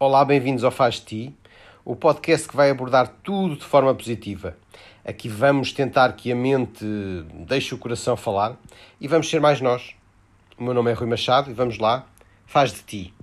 Olá, 0.00 0.24
bem-vindos 0.24 0.62
ao 0.62 0.70
Faz 0.70 1.00
Ti, 1.00 1.36
o 1.84 1.96
podcast 1.96 2.46
que 2.46 2.54
vai 2.54 2.70
abordar 2.70 3.08
tudo 3.20 3.56
de 3.56 3.64
forma 3.64 3.92
positiva. 3.92 4.56
Aqui 5.04 5.28
vamos 5.28 5.72
tentar 5.72 6.12
que 6.12 6.30
a 6.30 6.36
mente 6.36 6.84
deixe 7.48 7.74
o 7.74 7.78
coração 7.78 8.16
falar 8.16 8.56
e 9.00 9.08
vamos 9.08 9.28
ser 9.28 9.40
mais 9.40 9.60
nós. 9.60 9.96
O 10.56 10.62
meu 10.62 10.72
nome 10.72 10.92
é 10.92 10.94
Rui 10.94 11.08
Machado 11.08 11.50
e 11.50 11.52
vamos 11.52 11.78
lá, 11.78 12.08
faz 12.46 12.72
de 12.72 12.82
ti. 12.84 13.14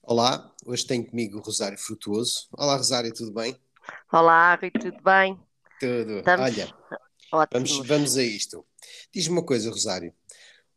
Olá, 0.00 0.48
hoje 0.64 0.86
tenho 0.86 1.04
comigo 1.04 1.38
o 1.38 1.42
Rosário 1.42 1.76
Frutuoso. 1.76 2.46
Olá, 2.52 2.76
Rosário, 2.76 3.12
tudo 3.12 3.32
bem? 3.32 3.56
Olá, 4.12 4.54
Rui, 4.54 4.70
tudo 4.70 5.02
bem? 5.02 5.36
Tudo. 5.80 6.18
Estamos... 6.18 6.72
Olha, 7.32 7.48
vamos, 7.52 7.84
vamos 7.84 8.16
a 8.16 8.22
isto. 8.22 8.64
Diz-me 9.12 9.38
uma 9.38 9.44
coisa, 9.44 9.68
Rosário. 9.68 10.14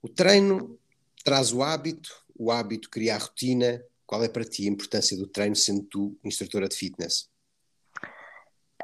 O 0.02 0.09
treino 0.09 0.80
traz 1.23 1.54
o 1.54 1.63
hábito, 1.63 2.09
o 2.36 2.52
hábito 2.52 2.90
cria 2.90 3.16
a 3.16 3.20
rotina. 3.20 3.81
Qual 4.05 4.23
é 4.23 4.27
para 4.27 4.44
ti 4.44 4.68
a 4.68 4.72
importância 4.72 5.18
do 5.18 5.27
treino 5.27 5.55
sendo 5.55 5.84
tu 5.84 6.20
instrutora 6.23 6.68
de 6.68 6.76
fitness? 6.76 7.30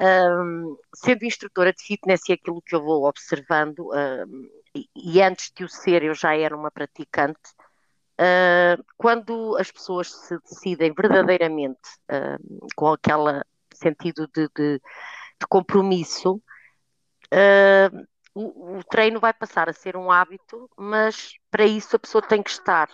Um, 0.00 0.76
sendo 0.94 1.24
instrutora 1.24 1.72
de 1.74 1.82
fitness 1.82 2.22
e 2.28 2.32
aquilo 2.32 2.62
que 2.62 2.74
eu 2.74 2.82
vou 2.82 3.04
observando, 3.04 3.90
um, 3.92 4.48
e, 4.96 5.20
antes 5.20 5.52
de 5.54 5.62
o 5.62 5.68
ser 5.68 6.02
eu 6.02 6.14
já 6.14 6.34
era 6.34 6.56
uma 6.56 6.70
praticante, 6.70 7.38
uh, 8.18 8.82
quando 8.96 9.56
as 9.58 9.70
pessoas 9.70 10.10
se 10.10 10.38
decidem 10.38 10.94
verdadeiramente 10.94 11.80
uh, 12.10 12.66
com 12.74 12.88
aquele 12.88 13.42
sentido 13.74 14.26
de, 14.34 14.48
de, 14.56 14.78
de 14.78 15.46
compromisso, 15.48 16.36
uh, 16.36 18.06
o, 18.34 18.78
o 18.78 18.84
treino 18.84 19.20
vai 19.20 19.32
passar 19.32 19.68
a 19.68 19.72
ser 19.72 19.96
um 19.96 20.10
hábito, 20.10 20.70
mas 20.76 21.34
para 21.50 21.66
isso 21.66 21.96
a 21.96 21.98
pessoa 21.98 22.22
tem 22.22 22.42
que 22.42 22.50
estar 22.50 22.88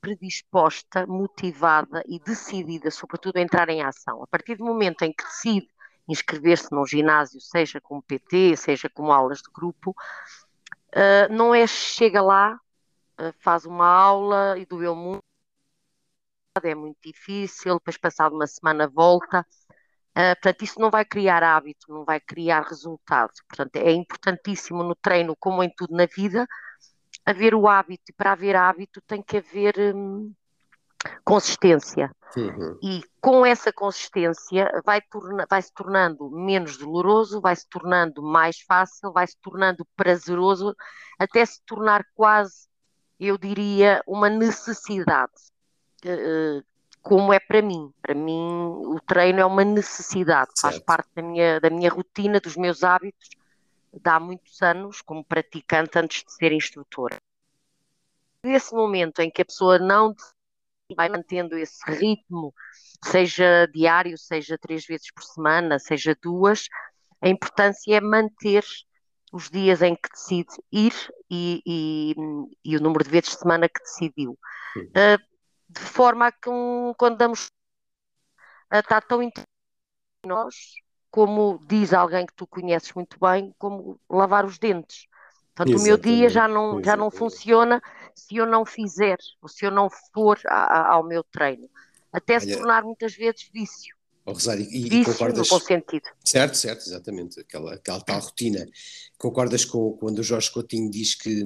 predisposta, 0.00 1.06
motivada 1.06 2.02
e 2.06 2.18
decidida, 2.20 2.90
sobretudo, 2.90 3.36
a 3.36 3.40
entrar 3.40 3.68
em 3.68 3.82
ação. 3.82 4.22
A 4.22 4.26
partir 4.26 4.56
do 4.56 4.64
momento 4.64 5.02
em 5.02 5.12
que 5.12 5.24
decide 5.24 5.68
inscrever-se 6.08 6.72
num 6.72 6.86
ginásio, 6.86 7.40
seja 7.40 7.80
como 7.80 8.02
PT, 8.02 8.56
seja 8.56 8.88
como 8.88 9.12
aulas 9.12 9.38
de 9.38 9.50
grupo, 9.52 9.90
uh, 9.90 11.32
não 11.32 11.54
é 11.54 11.66
chega 11.66 12.22
lá, 12.22 12.58
uh, 13.20 13.32
faz 13.40 13.66
uma 13.66 13.86
aula 13.86 14.58
e 14.58 14.64
doeu 14.64 14.94
muito, 14.94 15.22
é 16.62 16.74
muito 16.74 16.98
difícil, 17.04 17.74
depois 17.74 17.98
passado 17.98 18.34
uma 18.34 18.46
semana 18.46 18.88
volta. 18.88 19.46
Uh, 20.18 20.34
portanto, 20.34 20.64
isso 20.64 20.80
não 20.80 20.90
vai 20.90 21.04
criar 21.04 21.44
hábito, 21.44 21.92
não 21.92 22.04
vai 22.04 22.18
criar 22.18 22.62
resultado. 22.62 23.30
Portanto, 23.48 23.76
é 23.76 23.92
importantíssimo 23.92 24.82
no 24.82 24.96
treino, 24.96 25.36
como 25.38 25.62
em 25.62 25.72
tudo 25.72 25.94
na 25.94 26.06
vida, 26.06 26.44
haver 27.24 27.54
o 27.54 27.68
hábito. 27.68 28.02
E 28.08 28.12
para 28.12 28.32
haver 28.32 28.56
hábito 28.56 29.00
tem 29.02 29.22
que 29.22 29.36
haver 29.36 29.94
hum, 29.94 30.32
consistência. 31.24 32.10
Uhum. 32.36 32.78
E 32.82 33.00
com 33.20 33.46
essa 33.46 33.72
consistência 33.72 34.68
vai, 34.84 35.00
torna, 35.00 35.46
vai 35.48 35.62
se 35.62 35.72
tornando 35.72 36.28
menos 36.30 36.76
doloroso, 36.76 37.40
vai 37.40 37.54
se 37.54 37.68
tornando 37.68 38.20
mais 38.20 38.60
fácil, 38.60 39.12
vai 39.12 39.26
se 39.26 39.36
tornando 39.40 39.86
prazeroso, 39.96 40.74
até 41.16 41.46
se 41.46 41.62
tornar 41.64 42.04
quase, 42.14 42.66
eu 43.20 43.38
diria, 43.38 44.02
uma 44.04 44.28
necessidade. 44.28 45.32
Como 47.08 47.32
é 47.32 47.40
para 47.40 47.62
mim. 47.62 47.92
Para 48.02 48.14
mim, 48.14 48.46
o 48.86 49.00
treino 49.06 49.40
é 49.40 49.44
uma 49.44 49.64
necessidade, 49.64 50.50
certo. 50.54 50.60
faz 50.60 50.78
parte 50.78 51.08
da 51.14 51.22
minha, 51.22 51.60
da 51.60 51.70
minha 51.70 51.90
rotina, 51.90 52.38
dos 52.38 52.56
meus 52.56 52.84
hábitos, 52.84 53.30
de 53.92 54.10
há 54.10 54.20
muitos 54.20 54.60
anos, 54.60 55.00
como 55.00 55.24
praticante, 55.24 55.98
antes 55.98 56.22
de 56.22 56.32
ser 56.32 56.52
instrutora. 56.52 57.16
Nesse 58.44 58.74
momento 58.74 59.20
em 59.20 59.30
que 59.30 59.42
a 59.42 59.44
pessoa 59.44 59.78
não 59.78 60.14
vai 60.94 61.08
mantendo 61.08 61.56
esse 61.56 61.82
ritmo, 61.90 62.54
seja 63.02 63.66
diário, 63.72 64.16
seja 64.18 64.58
três 64.58 64.86
vezes 64.86 65.10
por 65.10 65.22
semana, 65.22 65.78
seja 65.78 66.16
duas, 66.22 66.68
a 67.20 67.28
importância 67.28 67.96
é 67.96 68.00
manter 68.00 68.64
os 69.32 69.50
dias 69.50 69.82
em 69.82 69.94
que 69.94 70.08
decide 70.10 70.54
ir 70.72 70.94
e, 71.30 71.62
e, 71.66 72.14
e 72.64 72.76
o 72.76 72.80
número 72.80 73.04
de 73.04 73.10
vezes 73.10 73.30
de 73.30 73.38
semana 73.38 73.68
que 73.68 73.80
decidiu. 73.80 74.38
Uh, 74.76 75.27
de 75.78 75.90
forma 75.90 76.26
a 76.26 76.32
que 76.32 76.48
um, 76.48 76.92
quando 76.96 77.16
damos 77.16 77.48
está 78.72 79.00
tão 79.00 79.22
em 79.22 79.32
nós, 80.26 80.54
como 81.10 81.60
diz 81.66 81.92
alguém 81.92 82.26
que 82.26 82.34
tu 82.34 82.46
conheces 82.46 82.92
muito 82.92 83.18
bem, 83.20 83.54
como 83.58 83.98
lavar 84.10 84.44
os 84.44 84.58
dentes. 84.58 85.06
Portanto, 85.54 85.74
Exatamente. 85.74 85.80
o 85.80 85.82
meu 85.82 85.96
dia 85.96 86.28
já 86.28 86.46
não, 86.46 86.82
já 86.82 86.96
não 86.96 87.10
funciona 87.10 87.82
se 88.14 88.36
eu 88.36 88.46
não 88.46 88.64
fizer, 88.64 89.16
ou 89.40 89.48
se 89.48 89.64
eu 89.64 89.70
não 89.70 89.88
for 90.12 90.38
a, 90.46 90.54
a, 90.54 90.94
ao 90.94 91.02
meu 91.02 91.24
treino. 91.24 91.68
Até 92.12 92.34
Olha, 92.34 92.40
se 92.40 92.56
tornar 92.56 92.84
muitas 92.84 93.14
vezes 93.14 93.48
vício. 93.52 93.96
Oh, 94.24 94.32
Rosário, 94.32 94.62
e, 94.70 94.88
vício 94.88 95.12
concordas... 95.12 95.48
no 95.48 95.58
bom 95.58 95.64
sentido. 95.64 96.08
Certo, 96.24 96.56
certo, 96.56 96.86
exatamente. 96.86 97.40
Aquela, 97.40 97.74
aquela 97.74 98.00
tal 98.00 98.20
rotina. 98.20 98.66
Concordas 99.16 99.64
com 99.64 99.96
quando 99.96 100.18
o 100.18 100.22
Jorge 100.22 100.52
Coutinho 100.52 100.90
diz 100.90 101.14
que, 101.14 101.44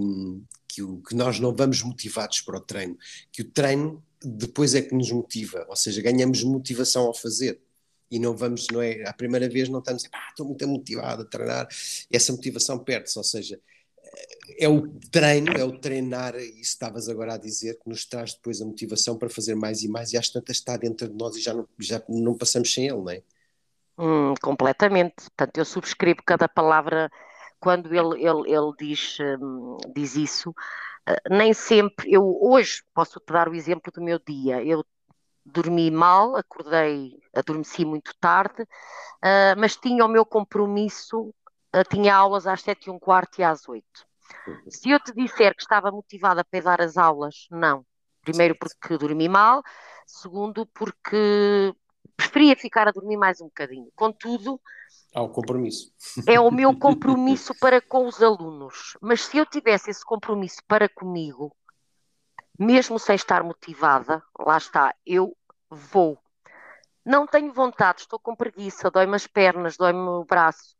que, 0.66 0.82
o, 0.82 1.00
que 1.00 1.14
nós 1.14 1.38
não 1.38 1.54
vamos 1.54 1.82
motivados 1.82 2.40
para 2.40 2.58
o 2.58 2.60
treino, 2.60 2.98
que 3.30 3.42
o 3.42 3.50
treino 3.50 4.02
depois 4.24 4.74
é 4.74 4.82
que 4.82 4.94
nos 4.94 5.10
motiva, 5.10 5.66
ou 5.68 5.76
seja, 5.76 6.02
ganhamos 6.02 6.42
motivação 6.44 7.06
ao 7.06 7.14
fazer 7.14 7.60
e 8.10 8.18
não 8.18 8.36
vamos, 8.36 8.66
não 8.70 8.82
é? 8.82 9.08
A 9.08 9.12
primeira 9.12 9.48
vez 9.48 9.68
não 9.68 9.78
estamos, 9.78 10.04
ah, 10.12 10.28
estou 10.28 10.46
muito 10.46 10.66
motivado 10.68 11.22
a 11.22 11.24
treinar, 11.24 11.66
essa 12.12 12.32
motivação 12.32 12.78
perde-se, 12.78 13.16
ou 13.18 13.24
seja, 13.24 13.58
é 14.58 14.68
o 14.68 14.88
treino, 15.10 15.52
é 15.52 15.64
o 15.64 15.78
treinar, 15.78 16.34
e 16.36 16.60
estavas 16.60 17.08
agora 17.08 17.34
a 17.34 17.38
dizer, 17.38 17.78
que 17.78 17.88
nos 17.88 18.04
traz 18.04 18.34
depois 18.34 18.60
a 18.60 18.66
motivação 18.66 19.16
para 19.16 19.30
fazer 19.30 19.54
mais 19.54 19.82
e 19.82 19.88
mais, 19.88 20.12
e 20.12 20.18
às 20.18 20.28
tantas 20.28 20.56
está 20.56 20.76
dentro 20.76 21.08
de 21.08 21.14
nós 21.14 21.36
e 21.36 21.40
já 21.40 21.54
não, 21.54 21.66
já 21.78 22.02
não 22.08 22.36
passamos 22.36 22.72
sem 22.72 22.86
ele, 22.86 22.98
não 22.98 23.10
é? 23.10 23.22
Hum, 23.98 24.34
completamente. 24.42 25.14
Portanto, 25.16 25.58
eu 25.58 25.64
subscrevo 25.64 26.20
cada 26.24 26.48
palavra 26.48 27.10
quando 27.60 27.94
ele, 27.94 28.26
ele, 28.26 28.50
ele 28.50 28.72
diz, 28.78 29.18
hum, 29.40 29.76
diz 29.94 30.16
isso. 30.16 30.54
Uh, 31.08 31.34
nem 31.34 31.52
sempre, 31.52 32.12
eu 32.12 32.38
hoje 32.40 32.82
posso 32.94 33.18
te 33.18 33.32
dar 33.32 33.48
o 33.48 33.54
exemplo 33.54 33.90
do 33.92 34.02
meu 34.02 34.18
dia. 34.18 34.62
Eu 34.62 34.84
dormi 35.44 35.90
mal, 35.90 36.36
acordei, 36.36 37.18
adormeci 37.34 37.84
muito 37.84 38.14
tarde, 38.20 38.62
uh, 38.62 39.58
mas 39.58 39.76
tinha 39.76 40.04
o 40.04 40.08
meu 40.08 40.24
compromisso, 40.24 41.34
uh, 41.74 41.84
tinha 41.90 42.14
aulas 42.14 42.46
às 42.46 42.62
sete 42.62 42.86
e 42.86 42.90
um 42.90 42.98
quarto 42.98 43.40
e 43.40 43.44
às 43.44 43.68
oito. 43.68 44.06
Se 44.68 44.90
eu 44.90 45.00
te 45.00 45.12
disser 45.12 45.54
que 45.54 45.62
estava 45.62 45.90
motivada 45.90 46.44
para 46.44 46.60
dar 46.60 46.80
as 46.80 46.96
aulas, 46.96 47.46
não. 47.50 47.84
Primeiro 48.22 48.56
porque 48.56 48.96
dormi 48.96 49.28
mal, 49.28 49.62
segundo 50.06 50.64
porque 50.66 51.74
preferia 52.16 52.56
ficar 52.56 52.86
a 52.86 52.92
dormir 52.92 53.16
mais 53.16 53.40
um 53.40 53.46
bocadinho. 53.46 53.90
Contudo, 53.96 54.60
Há 55.14 55.20
o 55.20 55.28
compromisso. 55.28 55.92
É 56.26 56.40
o 56.40 56.50
meu 56.50 56.76
compromisso 56.76 57.54
para 57.60 57.80
com 57.80 58.06
os 58.06 58.22
alunos. 58.22 58.96
Mas 59.00 59.22
se 59.22 59.36
eu 59.36 59.44
tivesse 59.44 59.90
esse 59.90 60.04
compromisso 60.04 60.62
para 60.66 60.88
comigo, 60.88 61.54
mesmo 62.58 62.98
sem 62.98 63.14
estar 63.14 63.42
motivada, 63.42 64.22
lá 64.38 64.56
está, 64.56 64.94
eu 65.04 65.36
vou. 65.70 66.18
Não 67.04 67.26
tenho 67.26 67.52
vontade, 67.52 68.02
estou 68.02 68.18
com 68.18 68.34
preguiça, 68.34 68.90
dói-me 68.90 69.16
as 69.16 69.26
pernas, 69.26 69.76
dói-me 69.76 69.98
o 69.98 70.24
braço, 70.24 70.76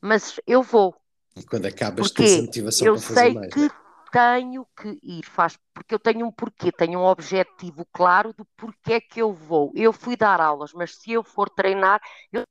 mas 0.00 0.40
eu 0.46 0.62
vou. 0.62 0.94
E 1.36 1.44
quando 1.44 1.66
acabas, 1.66 2.10
tens 2.12 2.38
a 2.38 2.42
motivação 2.42 2.86
eu 2.86 2.94
para 2.94 3.02
fazer 3.02 3.34
mais. 3.34 3.36
Eu 3.36 3.52
sei 3.52 3.68
que 3.68 3.74
né? 3.74 3.80
tenho 4.12 4.66
que 4.76 4.98
ir, 5.02 5.24
faz, 5.24 5.58
porque 5.74 5.94
eu 5.94 5.98
tenho 5.98 6.26
um 6.26 6.32
porquê, 6.32 6.72
tenho 6.72 7.00
um 7.00 7.04
objetivo 7.04 7.86
claro 7.92 8.32
do 8.32 8.44
porquê 8.56 9.00
que 9.00 9.20
eu 9.20 9.32
vou. 9.32 9.72
Eu 9.74 9.92
fui 9.92 10.16
dar 10.16 10.40
aulas, 10.40 10.72
mas 10.72 10.96
se 10.96 11.12
eu 11.12 11.22
for 11.24 11.50
treinar, 11.50 12.00
eu 12.32 12.44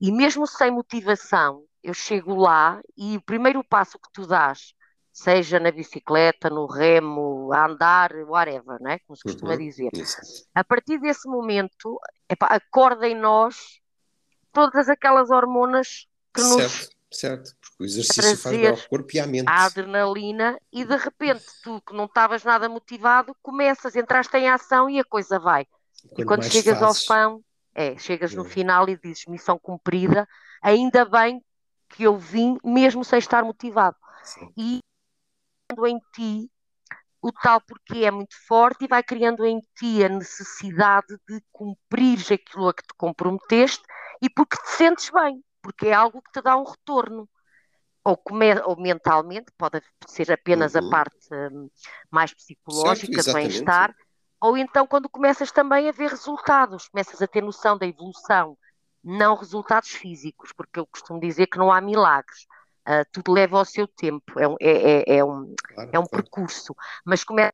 e 0.00 0.12
mesmo 0.12 0.46
sem 0.46 0.70
motivação, 0.70 1.64
eu 1.82 1.94
chego 1.94 2.34
lá 2.34 2.80
e 2.96 3.16
o 3.16 3.22
primeiro 3.22 3.62
passo 3.64 3.98
que 3.98 4.10
tu 4.12 4.26
dás, 4.26 4.74
seja 5.12 5.58
na 5.58 5.70
bicicleta, 5.70 6.50
no 6.50 6.66
remo, 6.66 7.50
a 7.52 7.66
andar, 7.66 8.12
whatever, 8.26 8.78
não 8.80 8.90
é? 8.90 8.98
como 9.00 9.16
se 9.16 9.22
costuma 9.22 9.52
uhum, 9.52 9.58
dizer, 9.58 9.90
isso. 9.94 10.44
a 10.54 10.62
partir 10.62 10.98
desse 11.00 11.26
momento, 11.28 11.98
epá, 12.28 12.46
acorda 12.46 13.08
em 13.08 13.14
nós 13.14 13.80
todas 14.52 14.88
aquelas 14.88 15.30
hormonas 15.30 16.06
que 16.34 16.40
certo, 16.40 16.62
nos. 16.62 16.96
Certo, 17.10 17.56
porque 17.60 17.82
o 17.82 17.86
exercício 17.86 18.36
faz 18.36 18.56
bem 18.56 18.66
ao 18.66 18.76
corpo 18.76 19.08
e 19.14 19.20
à 19.20 19.26
mente. 19.26 19.48
A 19.48 19.64
adrenalina, 19.64 20.58
e 20.72 20.84
de 20.84 20.96
repente 20.96 21.44
tu 21.62 21.80
que 21.80 21.94
não 21.94 22.06
estavas 22.06 22.42
nada 22.42 22.68
motivado, 22.68 23.34
começas, 23.40 23.96
entraste 23.96 24.36
em 24.36 24.50
ação 24.50 24.90
e 24.90 24.98
a 24.98 25.04
coisa 25.04 25.38
vai. 25.38 25.66
Quando 26.08 26.20
e 26.20 26.24
quando 26.24 26.44
chegas 26.44 26.78
fazes... 26.78 26.82
ao 26.82 26.94
fã, 27.06 27.40
é, 27.76 27.98
chegas 27.98 28.32
no 28.32 28.42
final 28.42 28.88
e 28.88 28.96
dizes 28.96 29.26
missão 29.26 29.58
cumprida, 29.58 30.26
ainda 30.62 31.04
bem 31.04 31.44
que 31.90 32.04
eu 32.04 32.16
vim 32.16 32.56
mesmo 32.64 33.04
sem 33.04 33.18
estar 33.18 33.44
motivado. 33.44 33.96
Sim. 34.22 34.50
E 34.56 34.80
em 35.86 36.00
ti 36.14 36.50
o 37.20 37.30
tal 37.30 37.60
porque 37.60 38.04
é 38.04 38.10
muito 38.10 38.34
forte 38.46 38.84
e 38.84 38.88
vai 38.88 39.02
criando 39.02 39.44
em 39.44 39.60
ti 39.76 40.02
a 40.02 40.08
necessidade 40.08 41.18
de 41.28 41.42
cumprir 41.52 42.18
aquilo 42.32 42.68
a 42.68 42.74
que 42.74 42.82
te 42.82 42.94
comprometeste 42.96 43.82
e 44.22 44.30
porque 44.30 44.56
te 44.56 44.70
sentes 44.70 45.10
bem, 45.10 45.44
porque 45.60 45.88
é 45.88 45.92
algo 45.92 46.22
que 46.22 46.32
te 46.32 46.42
dá 46.42 46.56
um 46.56 46.64
retorno. 46.64 47.28
ou, 48.02 48.16
come, 48.16 48.54
ou 48.64 48.76
mentalmente, 48.80 49.52
pode 49.58 49.82
ser 50.06 50.32
apenas 50.32 50.74
uhum. 50.74 50.86
a 50.86 50.90
parte 50.90 51.28
um, 51.32 51.68
mais 52.10 52.32
psicológica 52.32 53.22
certo, 53.22 53.26
do 53.26 53.34
bem-estar, 53.34 53.94
ou 54.40 54.56
então 54.56 54.86
quando 54.86 55.08
começas 55.08 55.50
também 55.50 55.88
a 55.88 55.92
ver 55.92 56.10
resultados, 56.10 56.88
começas 56.88 57.20
a 57.22 57.26
ter 57.26 57.42
noção 57.42 57.78
da 57.78 57.86
evolução, 57.86 58.56
não 59.02 59.36
resultados 59.36 59.90
físicos, 59.90 60.52
porque 60.52 60.80
eu 60.80 60.86
costumo 60.86 61.20
dizer 61.20 61.46
que 61.46 61.58
não 61.58 61.70
há 61.70 61.80
milagres. 61.80 62.46
Uh, 62.88 63.04
tudo 63.12 63.32
leva 63.32 63.58
ao 63.58 63.64
seu 63.64 63.88
tempo, 63.88 64.38
é 64.38 64.46
um, 64.46 64.54
é, 64.60 64.70
é, 64.70 65.16
é 65.18 65.24
um, 65.24 65.54
claro, 65.56 65.90
é 65.92 65.98
um 65.98 66.06
claro. 66.06 66.08
percurso. 66.08 66.74
Mas 67.04 67.24
começa 67.24 67.52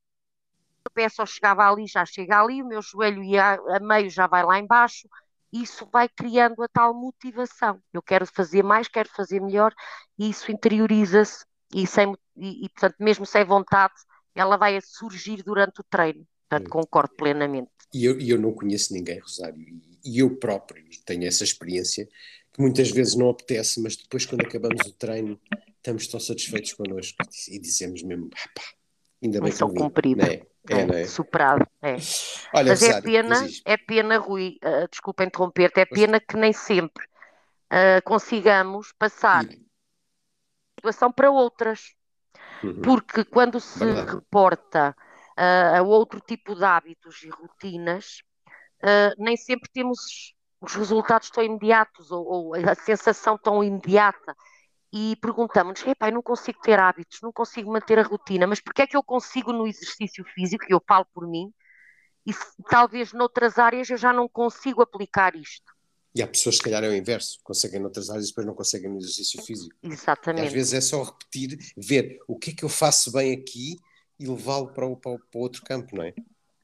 o 0.86 0.90
pé 0.90 1.08
só 1.08 1.24
chegava 1.24 1.70
ali, 1.70 1.86
já 1.86 2.04
chega 2.04 2.40
ali, 2.40 2.62
o 2.62 2.66
meu 2.66 2.82
joelho 2.82 3.22
ia 3.22 3.54
a 3.54 3.80
meio, 3.80 4.10
já 4.10 4.26
vai 4.26 4.44
lá 4.44 4.58
embaixo, 4.58 5.08
isso 5.52 5.86
vai 5.92 6.08
criando 6.08 6.62
a 6.62 6.68
tal 6.68 6.92
motivação. 6.94 7.80
Eu 7.92 8.02
quero 8.02 8.26
fazer 8.26 8.62
mais, 8.62 8.88
quero 8.88 9.08
fazer 9.08 9.40
melhor, 9.40 9.72
e 10.18 10.30
isso 10.30 10.50
interioriza-se, 10.50 11.44
e, 11.74 11.86
sem, 11.86 12.14
e, 12.36 12.66
e, 12.66 12.68
portanto, 12.70 12.96
mesmo 12.98 13.24
sem 13.24 13.44
vontade, 13.44 13.94
ela 14.34 14.56
vai 14.56 14.78
surgir 14.80 15.42
durante 15.42 15.80
o 15.80 15.84
treino. 15.84 16.26
Portanto, 16.52 16.70
concordo 16.70 17.14
plenamente. 17.16 17.70
E 17.94 18.04
eu, 18.04 18.20
eu 18.20 18.38
não 18.38 18.52
conheço 18.52 18.92
ninguém, 18.92 19.18
Rosário, 19.18 19.60
e, 19.60 19.80
e 20.04 20.18
eu 20.18 20.36
próprio 20.36 20.84
tenho 21.04 21.26
essa 21.26 21.44
experiência, 21.44 22.08
que 22.52 22.60
muitas 22.60 22.90
vezes 22.90 23.14
não 23.14 23.30
apetece, 23.30 23.80
mas 23.80 23.96
depois, 23.96 24.26
quando 24.26 24.42
acabamos 24.42 24.86
o 24.86 24.92
treino, 24.92 25.40
estamos 25.76 26.06
tão 26.06 26.20
satisfeitos 26.20 26.74
connosco 26.74 27.16
e 27.48 27.58
dizemos 27.58 28.02
mesmo, 28.02 28.28
pá, 28.30 28.62
ainda 29.22 29.40
bem 29.40 29.50
Missão 29.50 29.72
que 29.72 29.78
eu 29.78 29.84
cumprida. 29.84 30.24
É, 30.24 30.46
é, 30.70 30.98
é, 30.98 31.02
é, 31.02 31.06
superado. 31.06 31.66
É. 31.82 31.96
Olha, 32.54 32.72
Mas 32.72 32.82
é 32.82 33.00
pena, 33.00 33.48
é 33.64 33.76
pena, 33.76 34.18
Rui, 34.18 34.58
uh, 34.64 34.88
desculpa 34.90 35.24
interromper-te, 35.24 35.80
é 35.80 35.86
pena 35.86 36.20
que 36.20 36.36
nem 36.36 36.52
sempre 36.52 37.04
uh, 37.04 38.02
consigamos 38.04 38.92
passar 38.98 39.44
a 39.44 39.48
situação 40.78 41.10
para 41.10 41.30
outras. 41.30 41.94
Uhum. 42.62 42.80
Porque 42.80 43.24
quando 43.24 43.58
se 43.58 43.84
Verdade. 43.84 44.14
reporta 44.14 44.96
uh, 45.38 45.76
a 45.78 45.82
outro 45.82 46.20
tipo 46.20 46.54
de 46.54 46.64
hábitos 46.64 47.22
e 47.22 47.28
rotinas, 47.28 48.18
nem 49.16 49.36
sempre 49.36 49.70
temos 49.72 50.34
os 50.60 50.74
resultados 50.74 51.30
tão 51.30 51.44
imediatos 51.44 52.10
ou, 52.10 52.24
ou 52.24 52.54
a 52.54 52.74
sensação 52.74 53.38
tão 53.38 53.62
imediata 53.62 54.34
e 54.92 55.16
perguntamos-nos, 55.16 55.86
epá, 55.88 56.08
eu 56.08 56.14
não 56.14 56.22
consigo 56.22 56.60
ter 56.60 56.78
hábitos, 56.78 57.18
não 57.22 57.32
consigo 57.32 57.72
manter 57.72 57.98
a 57.98 58.02
rotina, 58.02 58.46
mas 58.46 58.60
porque 58.60 58.82
é 58.82 58.86
que 58.86 58.96
eu 58.96 59.02
consigo 59.02 59.50
no 59.52 59.66
exercício 59.66 60.22
físico, 60.34 60.66
e 60.68 60.72
eu 60.72 60.82
falo 60.86 61.06
por 61.14 61.26
mim, 61.26 61.50
e 62.26 62.32
talvez 62.68 63.12
noutras 63.12 63.58
áreas 63.58 63.88
eu 63.88 63.96
já 63.96 64.12
não 64.12 64.28
consigo 64.28 64.82
aplicar 64.82 65.34
isto. 65.34 65.72
E 66.14 66.22
há 66.22 66.26
pessoas, 66.26 66.56
se 66.56 66.62
calhar, 66.62 66.84
é 66.84 66.88
o 66.88 66.94
inverso, 66.94 67.38
conseguem 67.42 67.80
noutras 67.80 68.10
áreas 68.10 68.26
e 68.26 68.28
depois 68.28 68.46
não 68.46 68.54
conseguem 68.54 68.90
no 68.90 68.98
exercício 68.98 69.42
físico. 69.42 69.74
Exatamente. 69.82 70.44
E 70.44 70.46
às 70.46 70.52
vezes 70.52 70.74
é 70.74 70.80
só 70.82 71.02
repetir, 71.02 71.58
ver 71.74 72.18
o 72.28 72.38
que 72.38 72.50
é 72.50 72.54
que 72.54 72.62
eu 72.62 72.68
faço 72.68 73.10
bem 73.12 73.32
aqui 73.32 73.78
e 74.22 74.26
levá-lo 74.26 74.68
para, 74.68 74.86
o, 74.86 74.96
para, 74.96 75.18
para 75.18 75.40
outro 75.40 75.62
campo, 75.62 75.96
não 75.96 76.04
é? 76.04 76.14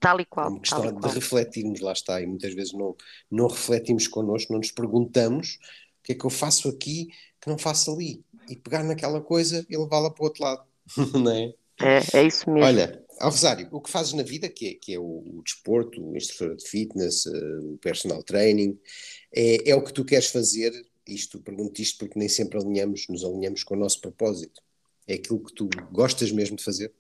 Tal 0.01 0.21
e 0.21 0.25
qual. 0.25 0.47
É 0.47 0.51
uma 0.51 0.61
questão 0.61 1.01
de 1.01 1.09
refletirmos, 1.09 1.81
lá 1.81 1.93
está, 1.93 2.21
e 2.21 2.27
muitas 2.27 2.55
vezes 2.55 2.73
não, 2.73 2.97
não 3.31 3.49
refletimos 3.49 4.07
connosco, 4.07 4.53
não 4.53 4.61
nos 4.61 4.71
perguntamos 4.71 5.59
o 6.01 6.03
que 6.05 6.13
é 6.13 6.15
que 6.15 6.25
eu 6.25 6.31
faço 6.31 6.69
aqui 6.69 7.09
que 7.41 7.49
não 7.49 7.59
faço 7.59 7.93
ali. 7.93 8.25
E 8.49 8.57
pegar 8.57 8.83
naquela 8.83 9.21
coisa 9.21 9.67
e 9.69 9.77
levá-la 9.77 10.11
para 10.11 10.23
o 10.23 10.27
outro 10.27 10.43
lado, 10.43 10.65
não 11.13 11.31
é? 11.31 11.55
É, 11.81 12.19
é 12.19 12.27
isso 12.27 12.51
mesmo. 12.51 12.67
Olha, 12.67 13.05
Alvesário, 13.21 13.69
o 13.73 13.81
que 13.81 13.91
fazes 13.91 14.13
na 14.13 14.23
vida, 14.23 14.49
que 14.49 14.69
é, 14.69 14.75
que 14.75 14.95
é 14.95 14.99
o, 14.99 15.03
o 15.03 15.43
desporto, 15.45 16.03
o 16.03 16.17
instrutor 16.17 16.57
de 16.57 16.69
fitness, 16.69 17.27
uh, 17.27 17.75
o 17.75 17.79
personal 17.79 18.23
training, 18.23 18.79
é, 19.35 19.71
é 19.71 19.75
o 19.75 19.83
que 19.83 19.93
tu 19.93 20.05
queres 20.05 20.29
fazer? 20.29 20.73
Isto, 21.07 21.41
pergunto 21.41 21.81
isto 21.81 21.99
porque 21.99 22.19
nem 22.19 22.29
sempre 22.29 22.59
alinhamos, 22.59 23.07
nos 23.09 23.25
alinhamos 23.25 23.65
com 23.65 23.75
o 23.75 23.79
nosso 23.79 24.01
propósito. 24.01 24.61
É 25.07 25.15
aquilo 25.15 25.41
que 25.41 25.53
tu 25.53 25.69
gostas 25.91 26.31
mesmo 26.31 26.57
de 26.57 26.65
fazer? 26.65 26.93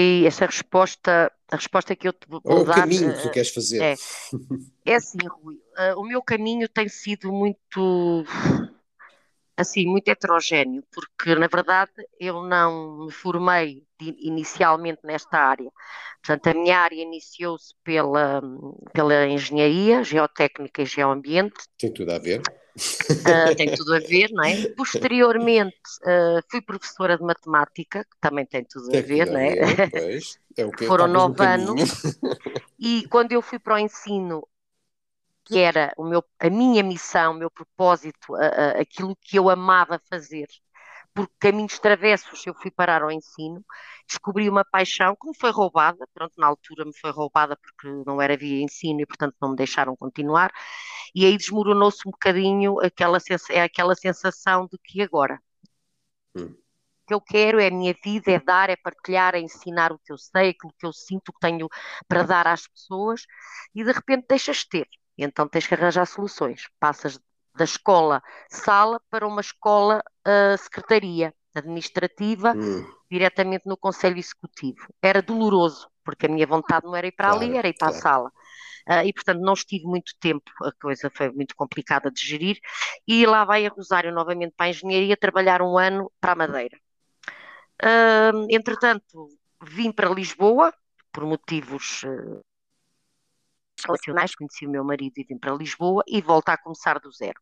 E 0.00 0.24
essa 0.26 0.46
resposta, 0.46 1.32
a 1.50 1.56
resposta 1.56 1.96
que 1.96 2.06
eu 2.06 2.12
te 2.12 2.28
vou 2.28 2.40
Ou 2.44 2.64
dar... 2.64 2.70
o 2.70 2.74
caminho 2.82 3.12
que 3.12 3.22
tu 3.22 3.28
eh, 3.28 3.32
queres 3.32 3.50
fazer. 3.50 3.82
É, 3.82 3.94
é 4.86 4.94
assim, 4.94 5.18
Rui, 5.26 5.56
uh, 5.56 6.00
o 6.00 6.06
meu 6.06 6.22
caminho 6.22 6.68
tem 6.68 6.88
sido 6.88 7.32
muito, 7.32 8.24
assim, 9.56 9.86
muito 9.86 10.06
heterogéneo, 10.06 10.84
porque, 10.92 11.34
na 11.34 11.48
verdade, 11.48 11.90
eu 12.20 12.44
não 12.44 13.06
me 13.06 13.10
formei 13.10 13.87
inicialmente 14.00 15.00
nesta 15.04 15.38
área. 15.38 15.70
Portanto, 16.22 16.46
a 16.48 16.54
minha 16.54 16.78
área 16.78 17.02
iniciou-se 17.02 17.74
pela, 17.82 18.42
pela 18.92 19.26
engenharia, 19.26 20.02
geotécnica 20.02 20.82
e 20.82 20.86
geoambiente. 20.86 21.56
Tem 21.78 21.92
tudo 21.92 22.12
a 22.12 22.18
ver. 22.18 22.42
Uh, 22.78 23.56
tem 23.56 23.74
tudo 23.74 23.94
a 23.94 23.98
ver, 23.98 24.30
não 24.30 24.44
é? 24.44 24.68
Posteriormente 24.70 25.76
uh, 26.02 26.40
fui 26.48 26.60
professora 26.60 27.16
de 27.16 27.24
matemática, 27.24 28.04
que 28.04 28.16
também 28.20 28.46
tem 28.46 28.64
tudo 28.64 28.88
tem 28.88 29.00
a 29.00 29.02
ver, 29.02 29.26
não 29.26 29.40
é? 29.40 29.90
pois, 29.90 30.38
é 30.56 30.64
o 30.64 30.70
que 30.70 30.86
Foram 30.86 31.08
nove 31.08 31.44
anos. 31.44 31.90
E 32.78 33.04
quando 33.08 33.32
eu 33.32 33.42
fui 33.42 33.58
para 33.58 33.74
o 33.74 33.78
ensino, 33.78 34.46
que 35.44 35.58
era 35.58 35.92
o 35.96 36.04
meu, 36.04 36.22
a 36.38 36.48
minha 36.48 36.82
missão, 36.82 37.32
o 37.32 37.38
meu 37.38 37.50
propósito, 37.50 38.34
uh, 38.34 38.80
aquilo 38.80 39.16
que 39.20 39.38
eu 39.38 39.50
amava 39.50 40.00
fazer, 40.08 40.46
por 41.18 41.28
caminhos 41.40 41.80
travessos 41.80 42.46
eu 42.46 42.54
fui 42.54 42.70
parar 42.70 43.02
ao 43.02 43.10
ensino, 43.10 43.64
descobri 44.06 44.48
uma 44.48 44.64
paixão 44.64 45.16
que 45.20 45.26
me 45.26 45.36
foi 45.36 45.50
roubada, 45.50 46.06
pronto, 46.14 46.32
na 46.38 46.46
altura 46.46 46.84
me 46.84 46.96
foi 46.96 47.10
roubada 47.10 47.56
porque 47.56 47.88
não 48.06 48.22
era 48.22 48.36
via 48.36 48.62
ensino 48.62 49.00
e 49.00 49.06
portanto 49.06 49.34
não 49.42 49.50
me 49.50 49.56
deixaram 49.56 49.96
continuar, 49.96 50.52
e 51.12 51.26
aí 51.26 51.36
desmoronou-se 51.36 52.06
um 52.06 52.12
bocadinho 52.12 52.78
aquela, 52.80 53.18
é 53.50 53.62
aquela 53.62 53.96
sensação 53.96 54.68
de 54.70 54.78
que 54.78 55.02
agora? 55.02 55.40
Hum. 56.36 56.54
O 57.02 57.08
que 57.08 57.14
eu 57.14 57.20
quero 57.20 57.58
é 57.58 57.66
a 57.66 57.70
minha 57.70 57.94
vida, 58.04 58.30
é 58.30 58.38
dar, 58.38 58.70
é 58.70 58.76
partilhar, 58.76 59.34
é 59.34 59.40
ensinar 59.40 59.90
o 59.90 59.98
que 59.98 60.12
eu 60.12 60.18
sei, 60.18 60.50
aquilo 60.50 60.72
que 60.78 60.86
eu 60.86 60.92
sinto 60.92 61.32
que 61.32 61.40
tenho 61.40 61.68
para 62.06 62.22
dar 62.22 62.46
às 62.46 62.68
pessoas, 62.68 63.22
e 63.74 63.82
de 63.82 63.90
repente 63.90 64.26
deixas 64.28 64.58
de 64.58 64.68
ter. 64.68 64.88
Então 65.16 65.48
tens 65.48 65.66
que 65.66 65.74
arranjar 65.74 66.06
soluções. 66.06 66.68
Passas 66.78 67.18
da 67.58 67.64
escola 67.64 68.22
sala 68.48 69.00
para 69.10 69.26
uma 69.26 69.40
escola 69.40 70.02
uh, 70.26 70.56
secretaria 70.56 71.34
administrativa, 71.54 72.54
hum. 72.56 72.86
diretamente 73.10 73.64
no 73.66 73.76
Conselho 73.76 74.16
Executivo. 74.16 74.86
Era 75.02 75.20
doloroso, 75.20 75.90
porque 76.04 76.26
a 76.26 76.28
minha 76.28 76.46
vontade 76.46 76.86
não 76.86 76.94
era 76.94 77.08
ir 77.08 77.12
para 77.12 77.30
claro, 77.30 77.44
ali, 77.44 77.56
era 77.56 77.68
ir 77.68 77.74
para 77.74 77.88
claro. 77.88 77.98
a 77.98 78.00
sala. 78.00 78.32
Uh, 78.88 79.04
e, 79.04 79.12
portanto, 79.12 79.40
não 79.40 79.52
estive 79.52 79.84
muito 79.84 80.12
tempo, 80.18 80.50
a 80.62 80.72
coisa 80.80 81.10
foi 81.12 81.30
muito 81.30 81.54
complicada 81.54 82.10
de 82.10 82.24
gerir, 82.24 82.58
e 83.06 83.26
lá 83.26 83.44
vai 83.44 83.66
a 83.66 83.70
Rosário 83.70 84.14
novamente 84.14 84.54
para 84.56 84.66
a 84.66 84.70
engenharia, 84.70 85.16
trabalhar 85.16 85.60
um 85.60 85.76
ano 85.76 86.10
para 86.20 86.32
a 86.32 86.36
Madeira. 86.36 86.78
Uh, 87.82 88.46
entretanto, 88.48 89.28
vim 89.62 89.92
para 89.92 90.08
Lisboa, 90.08 90.72
por 91.12 91.24
motivos 91.24 92.02
uh, 92.04 92.40
relacionais, 93.88 94.34
conheci 94.34 94.66
o 94.66 94.70
meu 94.70 94.84
marido 94.84 95.14
e 95.16 95.24
vim 95.24 95.38
para 95.38 95.54
Lisboa 95.54 96.02
e 96.06 96.20
volto 96.20 96.50
a 96.50 96.56
começar 96.56 96.98
do 97.00 97.10
zero. 97.10 97.40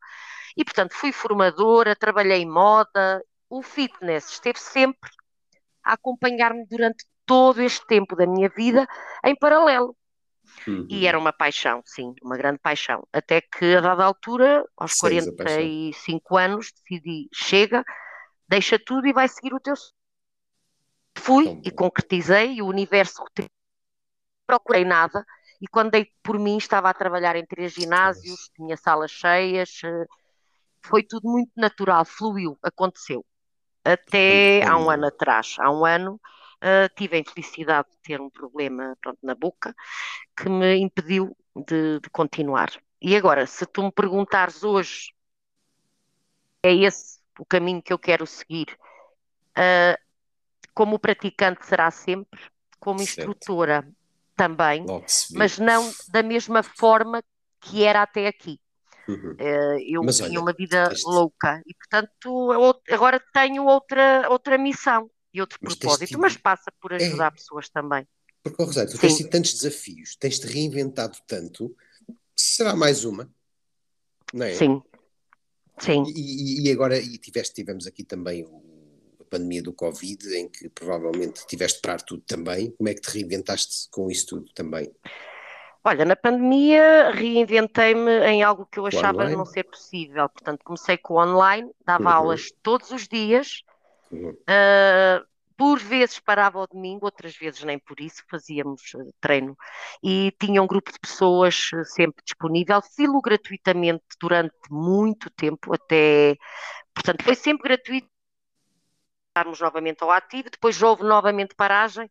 E, 0.57 0.65
portanto, 0.65 0.95
fui 0.95 1.13
formadora, 1.13 1.95
trabalhei 1.95 2.43
em 2.43 2.51
moda, 2.51 3.23
o 3.51 3.63
fitness 3.63 4.31
esteve 4.31 4.59
sempre 4.59 5.11
a 5.85 5.93
acompanhar-me 5.93 6.67
durante 6.67 7.05
todo 7.25 7.61
este 7.61 7.87
tempo 7.87 8.17
da 8.17 8.27
minha 8.27 8.49
vida 8.49 8.87
em 9.25 9.37
paralelo. 9.37 9.97
Uhum. 10.67 10.87
E 10.89 11.07
era 11.07 11.19
uma 11.19 11.33
paixão, 11.33 11.83
sim, 11.85 12.15
uma 12.23 12.37
grande 12.37 12.59
paixão. 12.59 13.07
Até 13.13 13.41
que, 13.41 13.77
a 13.77 13.81
dada 13.81 14.05
altura, 14.05 14.65
aos 14.77 14.97
Seis 14.97 15.25
45 15.25 16.37
anos, 16.37 16.73
decidi: 16.73 17.29
chega, 17.35 17.85
deixa 18.49 18.79
tudo 18.79 19.07
e 19.07 19.13
vai 19.13 19.29
seguir 19.29 19.53
o 19.53 19.61
teu. 19.61 19.75
Fui 21.19 21.61
e 21.65 21.71
concretizei, 21.71 22.55
e 22.55 22.63
o 22.63 22.67
universo 22.67 23.25
procurei 24.47 24.85
nada, 24.85 25.25
e 25.61 25.67
quando 25.67 25.91
dei 25.91 26.11
por 26.23 26.39
mim 26.39 26.57
estava 26.57 26.91
a 26.91 26.95
trabalhar 26.95 27.37
em 27.37 27.47
três 27.47 27.73
ginásios, 27.73 28.51
tinha 28.55 28.77
salas 28.77 29.11
cheias, 29.11 29.81
eh, 29.85 30.07
foi 30.83 31.03
tudo 31.03 31.29
muito 31.29 31.51
natural, 31.57 32.05
fluiu, 32.05 32.59
aconteceu. 32.63 33.25
Até 33.85 34.65
há 34.65 34.77
um 34.77 34.91
ano 34.91 35.07
atrás, 35.07 35.57
há 35.59 35.71
um 35.71 35.85
ano, 35.85 36.21
uh, 36.57 36.93
tive 36.97 37.17
a 37.17 37.21
infelicidade 37.21 37.89
de 37.91 37.99
ter 37.99 38.21
um 38.21 38.29
problema 38.29 38.97
pronto, 39.01 39.19
na 39.23 39.35
boca 39.35 39.75
que 40.37 40.49
me 40.49 40.77
impediu 40.77 41.37
de, 41.55 42.01
de 42.01 42.11
continuar. 42.11 42.71
E 43.01 43.17
agora, 43.17 43.47
se 43.47 43.65
tu 43.67 43.85
me 43.85 43.93
perguntares 43.93 44.65
hoje, 44.65 45.13
é 46.63 46.75
esse 46.75 47.21
o 47.39 47.45
caminho 47.45 47.83
que 47.83 47.93
eu 47.93 47.99
quero 47.99 48.27
seguir, 48.27 48.77
uh, 49.57 49.97
como 50.75 50.99
praticante 50.99 51.65
será 51.65 51.91
sempre, 51.91 52.41
como 52.81 52.99
certo. 52.99 53.31
instrutora 53.31 53.89
também, 54.37 54.85
mas 55.33 55.59
não 55.59 55.91
da 56.09 56.23
mesma 56.23 56.63
forma 56.63 57.23
que 57.61 57.83
era 57.83 58.03
até 58.03 58.27
aqui. 58.27 58.61
Uhum. 59.09 59.33
Uh, 59.33 59.79
eu 59.89 60.03
mas, 60.03 60.17
tinha 60.17 60.29
olha, 60.29 60.41
uma 60.41 60.53
vida 60.53 60.89
este... 60.91 61.05
louca 61.07 61.63
e, 61.65 61.73
portanto, 61.75 62.81
agora 62.91 63.23
tenho 63.33 63.65
outra, 63.65 64.27
outra 64.29 64.59
missão 64.59 65.09
e 65.33 65.41
outro 65.41 65.59
mas 65.63 65.77
propósito, 65.77 66.09
tido... 66.09 66.19
mas 66.19 66.37
passa 66.37 66.73
por 66.81 66.93
é. 66.93 66.97
ajudar 66.97 67.29
é... 67.29 67.31
pessoas 67.31 67.69
também. 67.69 68.07
Porque, 68.43 68.63
Rosário, 68.63 68.91
tu 68.91 68.97
Sim. 68.97 69.01
tens 69.01 69.17
tido 69.17 69.31
tantos 69.31 69.55
desafios, 69.55 70.17
tens-te 70.17 70.47
reinventado 70.47 71.19
tanto, 71.27 71.75
será 72.35 72.75
mais 72.75 73.05
uma, 73.05 73.31
não 74.35 74.47
é? 74.47 74.55
Sim. 74.55 74.83
Sim. 75.79 76.05
E, 76.15 76.67
e 76.67 76.73
agora 76.73 76.99
e 76.99 77.19
tiveste, 77.19 77.55
tivemos 77.55 77.87
aqui 77.87 78.03
também 78.03 78.45
o, 78.45 78.66
pandemia 79.27 79.63
do 79.63 79.73
Covid, 79.73 80.35
em 80.35 80.49
que 80.49 80.69
provavelmente 80.71 81.47
tiveste 81.47 81.81
para 81.81 81.99
tudo 81.99 82.23
também. 82.27 82.71
Como 82.73 82.89
é 82.89 82.95
que 82.95 83.01
te 83.01 83.11
reinventaste 83.11 83.89
com 83.91 84.11
isso 84.11 84.27
tudo 84.27 84.53
também? 84.55 84.91
Olha, 85.85 86.05
na 86.05 86.17
pandemia 86.17 87.11
reinventei-me 87.13 88.11
em 88.27 88.43
algo 88.43 88.67
que 88.67 88.79
eu 88.79 88.87
achava 88.87 89.23
online? 89.23 89.37
não 89.37 89.45
ser 89.45 89.65
possível. 89.65 90.29
Portanto, 90.29 90.63
comecei 90.65 90.99
com 90.99 91.15
o 91.15 91.23
online, 91.23 91.71
dava 91.85 92.11
Uhum. 92.11 92.15
aulas 92.15 92.51
todos 92.63 92.91
os 92.91 93.07
dias, 93.07 93.63
Uhum. 94.11 94.37
uh, 94.51 95.25
por 95.57 95.79
vezes 95.81 96.21
parava 96.21 96.59
ao 96.59 96.67
domingo, 96.67 97.07
outras 97.07 97.37
vezes 97.37 97.63
nem 97.65 97.79
por 97.79 98.01
isso, 98.01 98.23
fazíamos 98.31 98.83
uh, 98.95 99.13
treino. 99.21 99.57
E 100.03 100.33
tinha 100.41 100.63
um 100.63 100.67
grupo 100.67 100.93
de 100.93 100.99
pessoas 101.01 101.71
uh, 101.75 101.85
sempre 101.85 102.23
disponível, 102.25 102.81
filo 102.83 103.21
gratuitamente 103.23 104.05
durante 104.21 104.55
muito 104.71 105.31
tempo, 105.31 105.75
até. 105.75 106.37
Portanto, 106.95 107.25
foi 107.25 107.35
sempre 107.37 107.69
gratuito. 107.69 108.09
Estarmos 109.37 109.61
novamente 109.61 110.03
ao 110.03 110.11
ativo, 110.11 110.49
depois 110.51 110.81
houve 110.81 111.03
novamente 111.03 111.55
paragem 111.55 112.11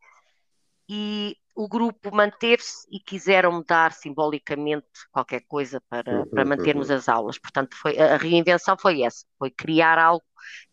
e 0.88 1.36
o 1.56 1.68
grupo 1.68 2.16
manteve-se 2.16 2.86
e 2.92 3.00
quiseram 3.00 3.64
dar 3.68 3.94
simbolicamente 3.94 4.86
qualquer 5.12 5.42
coisa 5.48 5.82
para, 5.90 6.24
para 6.28 6.46
mantermos 6.46 6.92
as 6.92 7.10
aulas. 7.10 7.40
Portanto, 7.40 7.76
foi, 7.78 7.98
a 7.98 8.16
reinvenção 8.18 8.78
foi 8.78 9.02
essa, 9.02 9.26
foi 9.40 9.50
criar 9.50 9.98
algo 9.98 10.24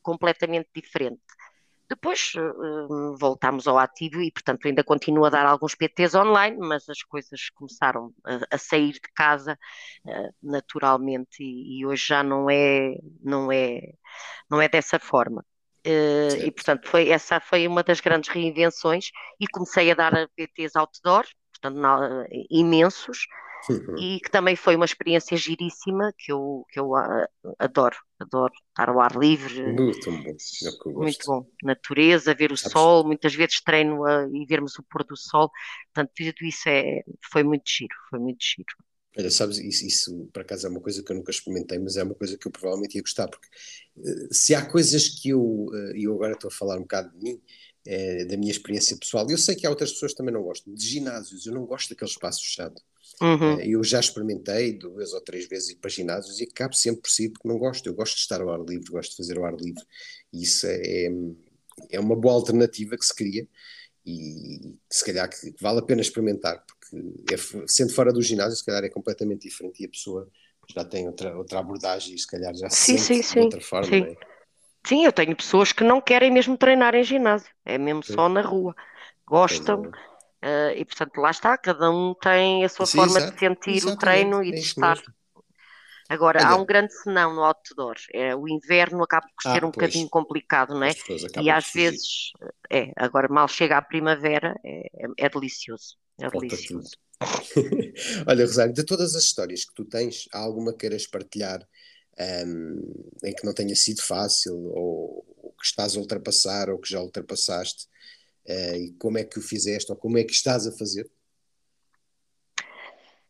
completamente 0.03 0.69
diferente. 0.75 1.23
Depois 1.89 2.35
uh, 2.35 3.17
voltámos 3.19 3.67
ao 3.67 3.79
ativo 3.79 4.21
e, 4.21 4.31
portanto, 4.31 4.67
ainda 4.67 4.85
continuo 4.85 5.25
a 5.25 5.31
dar 5.31 5.47
alguns 5.47 5.75
PTs 5.75 6.15
online, 6.15 6.59
mas 6.59 6.87
as 6.87 7.03
coisas 7.03 7.49
começaram 7.49 8.13
a, 8.27 8.57
a 8.57 8.59
sair 8.59 8.93
de 8.93 9.01
casa 9.15 9.59
uh, 10.05 10.35
naturalmente 10.43 11.43
e, 11.43 11.79
e, 11.81 11.87
hoje 11.87 12.09
já 12.09 12.23
não 12.23 12.51
é, 12.51 12.95
não 13.23 13.51
é, 13.51 13.95
não 14.51 14.61
é 14.61 14.69
dessa 14.69 14.99
forma. 14.99 15.43
Uh, 15.85 16.47
e 16.47 16.51
portanto 16.53 16.89
foi, 16.89 17.09
essa 17.09 17.41
foi 17.41 17.67
uma 17.67 17.83
das 17.83 18.01
grandes 18.01 18.31
reinvenções 18.31 19.11
e 19.41 19.49
comecei 19.49 19.91
a 19.91 19.95
dar 19.95 20.29
PTs 20.37 20.77
outdoor, 20.77 21.25
portanto 21.53 21.77
na, 21.77 22.25
imensos 22.51 23.27
Uhum. 23.71 23.97
e 23.97 24.21
que 24.21 24.31
também 24.31 24.57
foi 24.57 24.75
uma 24.75 24.85
experiência 24.85 25.37
giríssima 25.37 26.13
que 26.19 26.33
eu, 26.33 26.67
que 26.69 26.81
eu 26.81 26.91
uh, 26.91 27.27
adoro, 27.59 27.97
adoro 28.19 28.53
estar 28.71 28.89
ao 28.89 29.01
ar 29.01 29.15
livre, 29.15 29.63
muito 29.73 30.11
bom, 30.11 30.93
muito 30.93 31.27
bom, 31.27 31.47
natureza, 31.63 32.35
ver 32.35 32.51
o 32.51 32.57
Sabes? 32.57 32.73
sol, 32.73 33.05
muitas 33.05 33.35
vezes 33.35 33.61
treino 33.61 34.03
uh, 34.03 34.35
e 34.35 34.45
vermos 34.47 34.77
o 34.79 34.83
pôr 34.83 35.05
do 35.05 35.17
sol, 35.17 35.51
portanto 35.93 36.13
tudo 36.17 36.45
isso 36.45 36.69
é, 36.69 37.03
foi 37.31 37.45
muito 37.45 37.63
giro, 37.67 37.95
foi 38.11 38.19
muito 38.19 38.43
giro. 38.43 38.75
Olha, 39.17 39.31
sabes, 39.31 39.59
isso, 39.59 39.87
isso 39.87 40.31
por 40.33 40.41
acaso 40.41 40.67
é 40.67 40.71
uma 40.71 40.81
coisa 40.81 41.03
que 41.03 41.13
eu 41.13 41.17
nunca 41.17 41.31
experimentei, 41.31 41.79
mas 41.79 41.97
é 41.97 42.03
uma 42.03 42.15
coisa 42.15 42.39
que 42.39 42.47
eu 42.47 42.53
provavelmente 42.53 42.95
ia 42.95 43.03
gostar, 43.03 43.29
porque 43.29 43.47
uh, 43.99 44.29
se 44.33 44.55
há 44.55 44.65
coisas 44.65 45.09
que 45.09 45.29
eu, 45.29 45.67
e 45.95 46.05
eu 46.05 46.15
agora 46.15 46.33
estou 46.33 46.49
a 46.49 46.53
falar 46.53 46.79
um 46.79 46.83
bocado 46.83 47.11
de 47.13 47.23
mim, 47.23 47.41
é, 47.85 48.25
da 48.25 48.37
minha 48.37 48.53
experiência 48.53 48.97
pessoal, 48.97 49.29
eu 49.29 49.37
sei 49.37 49.55
que 49.55 49.67
há 49.67 49.71
outras 49.71 49.93
pessoas 49.93 50.13
que 50.13 50.19
também 50.19 50.33
não 50.33 50.43
gostam, 50.43 50.73
de 50.73 50.87
ginásios, 50.87 51.47
eu 51.47 51.53
não 51.53 51.67
gosto 51.67 51.91
daquele 51.91 52.11
espaço 52.11 52.43
fechado. 52.43 52.81
Uhum. 53.21 53.61
Eu 53.61 53.85
já 53.85 54.01
experimentei 54.01 54.73
duas 54.73 55.13
ou 55.13 55.21
três 55.21 55.47
vezes 55.47 55.71
ir 55.71 55.77
para 55.77 55.91
ginásios 55.91 56.41
e 56.41 56.45
acabo 56.45 56.75
sempre 56.75 57.03
por 57.03 57.11
si 57.11 57.29
porque 57.29 57.47
não 57.47 57.59
gosto. 57.59 57.87
Eu 57.87 57.95
gosto 57.95 58.15
de 58.15 58.21
estar 58.21 58.41
ao 58.41 58.51
ar 58.51 58.61
livre, 58.61 58.91
gosto 58.91 59.11
de 59.11 59.17
fazer 59.17 59.39
ao 59.39 59.45
ar 59.45 59.55
livre. 59.55 59.83
E 60.33 60.43
isso 60.43 60.67
é, 60.67 61.09
é 61.91 62.01
uma 62.01 62.17
boa 62.17 62.35
alternativa 62.35 62.97
que 62.97 63.05
se 63.05 63.15
cria 63.15 63.47
e 64.05 64.77
se 64.91 65.05
calhar 65.05 65.29
que 65.29 65.55
vale 65.61 65.79
a 65.81 65.83
pena 65.83 66.01
experimentar, 66.01 66.65
porque 66.67 67.35
é, 67.35 67.37
sendo 67.67 67.93
fora 67.93 68.13
do 68.13 68.23
ginásio, 68.23 68.57
se 68.57 68.65
calhar 68.65 68.85
é 68.85 68.89
completamente 68.89 69.49
diferente 69.49 69.83
e 69.83 69.87
a 69.87 69.89
pessoa 69.89 70.29
já 70.75 70.85
tem 70.85 71.07
outra, 71.07 71.37
outra 71.37 71.59
abordagem 71.59 72.15
e 72.15 72.19
se 72.19 72.27
calhar 72.27 72.55
já 72.55 72.69
se 72.71 72.77
sim, 72.77 72.97
sente 72.97 72.99
sim, 72.99 73.23
de 73.23 73.23
sim, 73.23 73.41
outra 73.41 73.61
forma. 73.61 73.89
sim. 73.89 74.03
É? 74.05 74.17
Sim, 74.85 75.05
eu 75.05 75.13
tenho 75.13 75.37
pessoas 75.37 75.73
que 75.73 75.85
não 75.85 76.01
querem 76.01 76.31
mesmo 76.31 76.57
treinar 76.57 76.95
em 76.95 77.05
ginásio, 77.05 77.49
é 77.65 77.79
mesmo 77.79 78.03
Sim. 78.03 78.15
só 78.15 78.29
na 78.29 78.41
rua. 78.41 78.75
Gostam, 79.27 79.85
é. 80.43 80.75
uh, 80.75 80.77
e 80.77 80.85
portanto 80.85 81.17
lá 81.19 81.31
está, 81.31 81.57
cada 81.57 81.91
um 81.91 82.15
tem 82.15 82.65
a 82.65 82.69
sua 82.69 82.87
Sim, 82.87 82.99
forma 82.99 83.19
exato, 83.19 83.33
de 83.35 83.39
sentir 83.39 83.87
o 83.87 83.97
treino 83.97 84.43
e 84.43 84.49
é 84.49 84.51
de 84.51 84.59
isso 84.59 84.67
estar. 84.69 84.97
mesmo. 84.97 85.15
Agora, 86.13 86.45
há 86.45 86.53
Olha. 86.53 86.63
um 86.63 86.67
grande 86.67 86.93
senão 86.93 87.35
no 87.35 87.43
outdoor. 87.43 87.97
É, 88.13 88.37
o 88.37 88.47
inverno 88.47 89.03
acaba 89.03 89.27
por 89.27 89.49
Ah, 89.49 89.55
ser 89.55 89.65
um 89.65 89.71
pois. 89.71 89.87
bocadinho 89.87 90.11
complicado, 90.11 90.75
não 90.75 90.85
é? 90.85 90.91
E 91.41 91.51
às 91.51 91.73
vezes, 91.73 92.33
é, 92.71 92.93
agora 92.97 93.29
mal 93.31 93.49
chega 93.49 93.79
a 93.79 93.83
primavera, 93.83 94.55
é, 94.63 94.91
é, 95.17 95.29
delicioso. 95.31 95.97
É 96.21 96.29
delicioso. 96.29 96.91
Olha, 98.29 98.45
Rosário, 98.45 98.75
de 98.75 98.85
todas 98.85 99.15
as 99.15 99.25
histórias 99.25 99.65
que 99.65 99.73
tu 99.75 99.87
tens, 99.87 100.29
há 100.35 100.41
alguma 100.41 100.73
que 100.73 100.81
queiras 100.81 101.07
partilhar 101.07 101.67
um, 102.47 103.15
em 103.25 103.33
que 103.33 103.47
não 103.47 103.55
tenha 103.55 103.75
sido 103.75 104.03
fácil, 104.03 104.55
ou, 104.55 105.25
ou, 105.39 105.53
que 105.53 105.65
estás 105.65 105.97
a 105.97 105.99
ultrapassar, 105.99 106.69
ou 106.69 106.79
que 106.79 106.91
já 106.91 107.01
ultrapassaste, 107.01 107.87
uh, 108.51 108.77
e 108.77 108.93
como 108.99 109.17
é 109.17 109.25
que 109.25 109.39
o 109.39 109.43
fizeste, 109.43 109.91
ou 109.91 109.97
como 109.97 110.19
é 110.19 110.25
que 110.25 110.33
estás 110.33 110.67
a 110.67 110.73
fazer? 110.73 111.11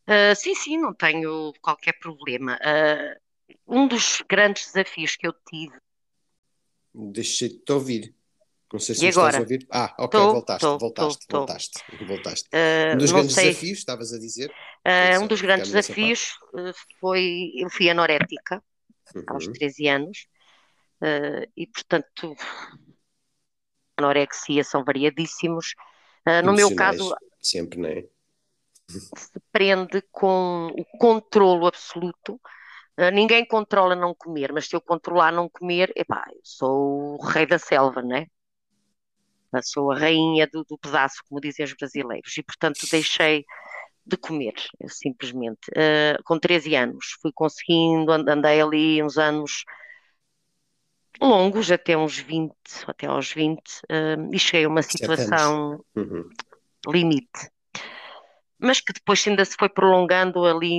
Uh, 0.08 0.34
sim, 0.34 0.54
sim, 0.54 0.78
não 0.78 0.92
tenho 0.94 1.52
qualquer 1.60 1.94
problema. 1.98 2.58
Uh, 2.58 3.20
um 3.66 3.86
dos 3.88 4.22
grandes 4.28 4.66
desafios 4.66 5.16
que 5.16 5.26
eu 5.26 5.32
tive. 5.48 5.74
Deixei-te 6.94 7.62
de 7.66 7.72
ouvir. 7.72 8.14
Não 8.72 8.80
sei 8.80 8.94
se 8.94 9.04
E 9.04 9.06
me 9.06 9.10
estás 9.10 9.36
agora? 9.36 9.38
a 9.38 9.42
ouvir. 9.42 9.66
Ah, 9.70 9.94
ok, 9.98 10.26
Tô, 10.26 10.26
voltaste, 10.26 10.76
tô, 10.78 10.78
voltaste, 10.78 11.26
tô, 11.28 11.48
voltaste, 11.48 11.84
voltaste. 12.00 12.50
Uh, 12.54 12.56
Um 12.92 12.98
dos 12.98 13.12
grandes 13.12 13.36
sei. 13.36 13.42
desafios, 13.42 13.78
estavas 13.80 14.12
a 14.12 14.18
dizer? 14.18 14.56
Uh, 14.86 15.22
um 15.22 15.26
dos 15.26 15.40
grandes 15.40 15.70
desafios 15.70 16.32
foi. 17.00 17.52
Eu 17.56 17.70
fui 17.70 17.88
anorética 17.88 18.62
aos 19.26 19.48
Uhum. 19.48 19.48
13 19.48 19.88
anos 19.88 20.26
e, 21.56 21.66
portanto, 21.66 22.34
anorexia 23.96 24.64
são 24.64 24.84
variadíssimos. 24.84 25.74
No 26.44 26.52
meu 26.52 26.70
caso, 26.70 27.14
sempre, 27.40 27.78
não 27.80 27.88
é? 27.88 28.06
Se 29.16 29.40
prende 29.50 30.02
com 30.10 30.68
o 30.68 30.84
controlo 30.98 31.66
absoluto. 31.66 32.34
Uh, 32.98 33.10
ninguém 33.12 33.46
controla 33.46 33.96
não 33.96 34.14
comer, 34.14 34.52
mas 34.52 34.66
se 34.68 34.76
eu 34.76 34.80
controlar 34.80 35.32
não 35.32 35.48
comer, 35.48 35.92
epá, 35.96 36.24
eu 36.30 36.40
sou 36.44 37.16
o 37.16 37.26
rei 37.26 37.46
da 37.46 37.58
selva, 37.58 38.02
não 38.02 38.16
é? 38.16 38.26
Eu 39.52 39.62
sou 39.62 39.92
a 39.92 39.98
rainha 39.98 40.46
do, 40.50 40.64
do 40.64 40.78
pedaço, 40.78 41.16
como 41.28 41.40
dizem 41.40 41.64
os 41.64 41.74
brasileiros, 41.74 42.36
e 42.36 42.42
portanto 42.42 42.86
deixei 42.90 43.44
de 44.04 44.16
comer, 44.16 44.54
simplesmente. 44.88 45.70
Uh, 45.70 46.22
com 46.24 46.38
13 46.38 46.74
anos, 46.74 47.16
fui 47.20 47.30
conseguindo, 47.32 48.12
and- 48.12 48.28
andei 48.28 48.60
ali 48.60 49.02
uns 49.02 49.16
anos 49.18 49.64
longos, 51.20 51.70
até 51.70 51.96
uns 51.96 52.18
20, 52.18 52.54
até 52.86 53.06
aos 53.06 53.32
20, 53.32 53.60
uh, 53.84 54.34
e 54.34 54.38
cheguei 54.38 54.64
a 54.64 54.68
uma 54.68 54.82
situação 54.82 55.84
Uhum. 55.94 56.28
limite. 56.88 57.50
Mas 58.62 58.80
que 58.80 58.92
depois 58.92 59.26
ainda 59.26 59.44
se 59.44 59.56
foi 59.58 59.68
prolongando 59.68 60.44
ali 60.44 60.78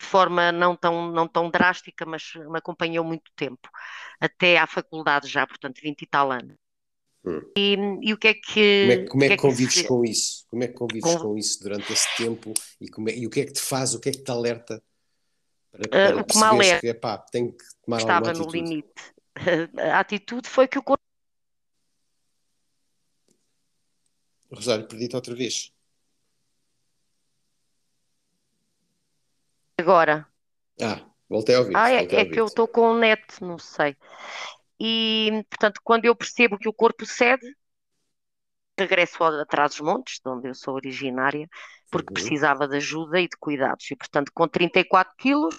de 0.00 0.04
forma 0.06 0.50
não 0.50 0.74
tão, 0.76 1.12
não 1.12 1.28
tão 1.28 1.48
drástica, 1.50 2.04
mas 2.04 2.32
me 2.34 2.58
acompanhou 2.58 3.04
muito 3.04 3.30
tempo, 3.36 3.68
até 4.20 4.58
à 4.58 4.66
faculdade 4.66 5.28
já, 5.28 5.46
portanto, 5.46 5.80
20 5.80 6.02
e 6.02 6.06
tal 6.06 6.32
anos. 6.32 6.56
Hum. 7.24 7.40
E, 7.56 7.76
e 8.02 8.12
o 8.12 8.18
que 8.18 8.28
é 8.28 8.34
Como 8.34 8.44
que. 8.52 8.90
é, 8.90 9.06
como 9.06 9.24
é 9.24 9.28
que 9.28 9.36
que 9.36 9.42
convives 9.42 9.74
se- 9.74 9.86
com 9.86 10.04
isso? 10.04 10.46
Como 10.50 10.64
é 10.64 10.68
que 10.68 10.74
convives 10.74 11.14
Com- 11.14 11.20
com 11.20 11.38
isso 11.38 11.62
durante 11.62 11.92
esse 11.92 12.08
tempo 12.16 12.52
e, 12.80 12.86
é- 13.10 13.18
e 13.18 13.26
o 13.26 13.30
que 13.30 13.40
é 13.40 13.44
que 13.44 13.52
te 13.52 13.60
faz, 13.60 13.94
o 13.94 14.00
que 14.00 14.08
é 14.08 14.12
que 14.12 14.24
te 14.24 14.30
alerta 14.30 14.82
para, 15.70 15.84
Ah, 15.84 15.88
para 16.12 16.20
o 16.20 16.24
que 16.24 16.36
me 16.38 16.44
alerta- 16.44 16.80
que 16.80 16.86
epá, 16.88 17.18
tenho 17.18 17.52
que 17.52 17.64
tomar 17.84 17.98
estava 17.98 18.32
no 18.32 18.50
limite. 18.50 18.92
A 19.94 20.00
atitude 20.00 20.48
foi 20.48 20.66
que 20.66 20.78
o 20.78 20.82
Rosário, 24.50 24.86
perdi-te 24.86 25.14
outra 25.16 25.34
vez. 25.34 25.72
Agora. 29.82 30.26
Ah, 30.80 31.00
voltei 31.28 31.54
a 31.54 31.60
ouvir. 31.60 31.76
Ah, 31.76 31.90
é, 31.90 32.02
é 32.04 32.24
que 32.24 32.40
eu 32.40 32.46
estou 32.46 32.66
com 32.66 32.92
o 32.92 32.98
net, 32.98 33.22
não 33.42 33.58
sei. 33.58 33.96
E, 34.80 35.44
portanto, 35.50 35.80
quando 35.84 36.04
eu 36.04 36.16
percebo 36.16 36.58
que 36.58 36.68
o 36.68 36.72
corpo 36.72 37.04
cede, 37.04 37.46
regresso 38.78 39.22
atrás 39.22 39.72
dos 39.72 39.80
montes, 39.80 40.20
de 40.24 40.28
onde 40.30 40.48
eu 40.48 40.54
sou 40.54 40.74
originária, 40.74 41.48
porque 41.90 42.08
Uhum. 42.10 42.14
precisava 42.14 42.66
de 42.66 42.76
ajuda 42.76 43.20
e 43.20 43.28
de 43.28 43.36
cuidados. 43.38 43.90
E, 43.90 43.96
portanto, 43.96 44.32
com 44.34 44.48
34 44.48 45.14
quilos, 45.16 45.56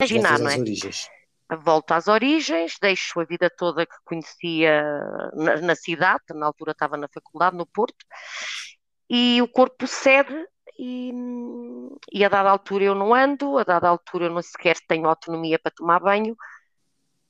imaginar, 0.00 0.38
não 0.38 0.50
é? 0.50 0.58
origens. 0.58 1.08
Volto 1.62 1.92
às 1.92 2.08
origens, 2.08 2.76
deixo 2.80 3.20
a 3.20 3.24
vida 3.24 3.48
toda 3.48 3.86
que 3.86 3.94
conhecia 4.04 4.82
na, 5.32 5.56
na 5.62 5.74
cidade, 5.74 6.22
na 6.34 6.46
altura 6.46 6.72
estava 6.72 6.96
na 6.98 7.08
faculdade, 7.08 7.56
no 7.56 7.64
Porto, 7.64 8.04
e 9.08 9.40
o 9.40 9.48
corpo 9.48 9.86
cede 9.86 10.46
e, 10.78 11.12
e 12.12 12.24
a 12.24 12.28
dada 12.28 12.50
altura 12.50 12.84
eu 12.84 12.94
não 12.94 13.14
ando, 13.14 13.58
a 13.58 13.64
dada 13.64 13.88
altura 13.88 14.26
eu 14.26 14.30
não 14.30 14.42
sequer 14.42 14.76
tenho 14.86 15.08
autonomia 15.08 15.58
para 15.58 15.72
tomar 15.72 16.00
banho 16.00 16.36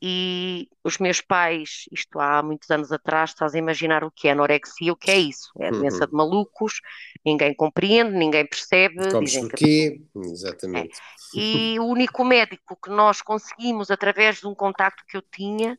e 0.01 0.69
os 0.85 0.99
meus 0.99 1.21
pais, 1.21 1.85
isto 1.91 2.21
há 2.21 2.41
muitos 2.41 2.71
anos 2.71 2.93
atrás, 2.93 3.31
estás 3.31 3.55
a 3.55 3.59
imaginar 3.59 4.05
o 4.05 4.13
que 4.13 4.29
é 4.29 4.31
anorexia, 4.31 4.93
o 4.93 4.97
que 4.97 5.11
é 5.11 5.19
isso? 5.19 5.51
É 5.59 5.69
a 5.69 5.71
doença 5.71 6.05
Uhum. 6.05 6.11
de 6.11 6.17
malucos, 6.17 6.81
ninguém 7.25 7.53
compreende, 7.53 8.13
ninguém 8.13 8.47
percebe. 8.47 9.11
Comes 9.11 9.37
porquê? 9.37 10.01
Que... 10.13 10.19
Exatamente. 10.21 10.97
É. 11.35 11.39
E 11.39 11.81
o 11.81 11.87
único 11.87 12.25
médico 12.25 12.79
que 12.81 12.91
nós 12.91 13.21
conseguimos, 13.21 13.91
através 13.91 14.39
de 14.39 14.47
um 14.47 14.55
contacto 14.55 15.05
que 15.05 15.17
eu 15.17 15.23
tinha, 15.23 15.77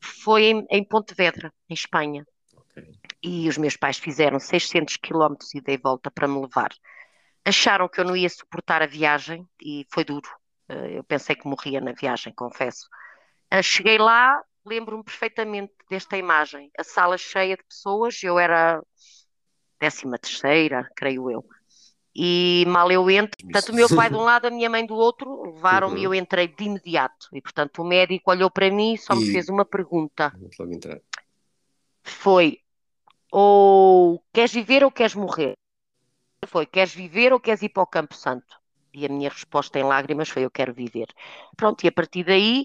foi 0.00 0.46
em, 0.46 0.66
em 0.68 0.82
Pontevedra, 0.82 1.52
em 1.70 1.74
Espanha. 1.74 2.26
Okay. 2.70 2.92
E 3.22 3.48
os 3.48 3.56
meus 3.56 3.76
pais 3.76 3.98
fizeram 3.98 4.40
600 4.40 4.96
quilómetros 4.96 5.54
e 5.54 5.76
volta 5.76 6.10
para 6.10 6.26
me 6.26 6.40
levar. 6.40 6.72
Acharam 7.44 7.88
que 7.88 8.00
eu 8.00 8.04
não 8.04 8.16
ia 8.16 8.28
suportar 8.28 8.82
a 8.82 8.86
viagem 8.86 9.46
e 9.60 9.86
foi 9.90 10.04
duro. 10.04 10.28
Eh, 10.68 10.98
eu 10.98 11.04
pensei 11.04 11.36
que 11.36 11.46
morria 11.46 11.80
na 11.80 11.92
viagem, 11.92 12.32
confesso. 12.32 12.88
Eh, 13.50 13.62
cheguei 13.62 13.98
lá, 13.98 14.42
lembro-me 14.64 15.04
perfeitamente 15.04 15.72
desta 15.90 16.16
imagem. 16.16 16.70
A 16.78 16.84
sala 16.84 17.18
cheia 17.18 17.56
de 17.56 17.64
pessoas, 17.64 18.22
eu 18.22 18.38
era 18.38 18.82
décima 19.78 20.18
terceira, 20.18 20.88
creio 20.96 21.30
eu. 21.30 21.44
E 22.16 22.64
mal 22.68 22.90
eu 22.92 23.10
entro, 23.10 23.36
portanto, 23.42 23.70
o 23.70 23.74
meu 23.74 23.88
pai 23.88 24.08
de 24.08 24.14
um 24.14 24.22
lado, 24.22 24.46
a 24.46 24.50
minha 24.50 24.70
mãe 24.70 24.86
do 24.86 24.94
outro, 24.94 25.42
levaram-me 25.42 26.00
e 26.00 26.06
uhum. 26.06 26.14
eu 26.14 26.14
entrei 26.14 26.46
de 26.46 26.64
imediato. 26.64 27.28
E, 27.32 27.42
portanto, 27.42 27.82
o 27.82 27.84
médico 27.84 28.30
olhou 28.30 28.50
para 28.50 28.70
mim 28.70 28.94
e 28.94 28.98
só 28.98 29.14
me 29.14 29.30
fez 29.32 29.48
uma 29.48 29.64
pergunta. 29.64 30.32
Foi, 32.02 32.60
ou 33.32 34.22
queres 34.32 34.52
viver 34.52 34.84
ou 34.84 34.92
queres 34.92 35.14
morrer? 35.14 35.56
Foi, 36.46 36.66
queres 36.66 36.94
viver 36.94 37.32
ou 37.32 37.40
queres 37.40 37.62
ir 37.62 37.68
para 37.68 37.82
o 37.82 37.86
Campo 37.86 38.14
Santo? 38.14 38.60
E 38.92 39.04
a 39.04 39.08
minha 39.08 39.28
resposta 39.28 39.78
em 39.78 39.82
lágrimas 39.82 40.28
foi, 40.28 40.44
eu 40.44 40.50
quero 40.50 40.72
viver. 40.72 41.08
Pronto, 41.56 41.84
e 41.84 41.88
a 41.88 41.92
partir 41.92 42.24
daí 42.24 42.64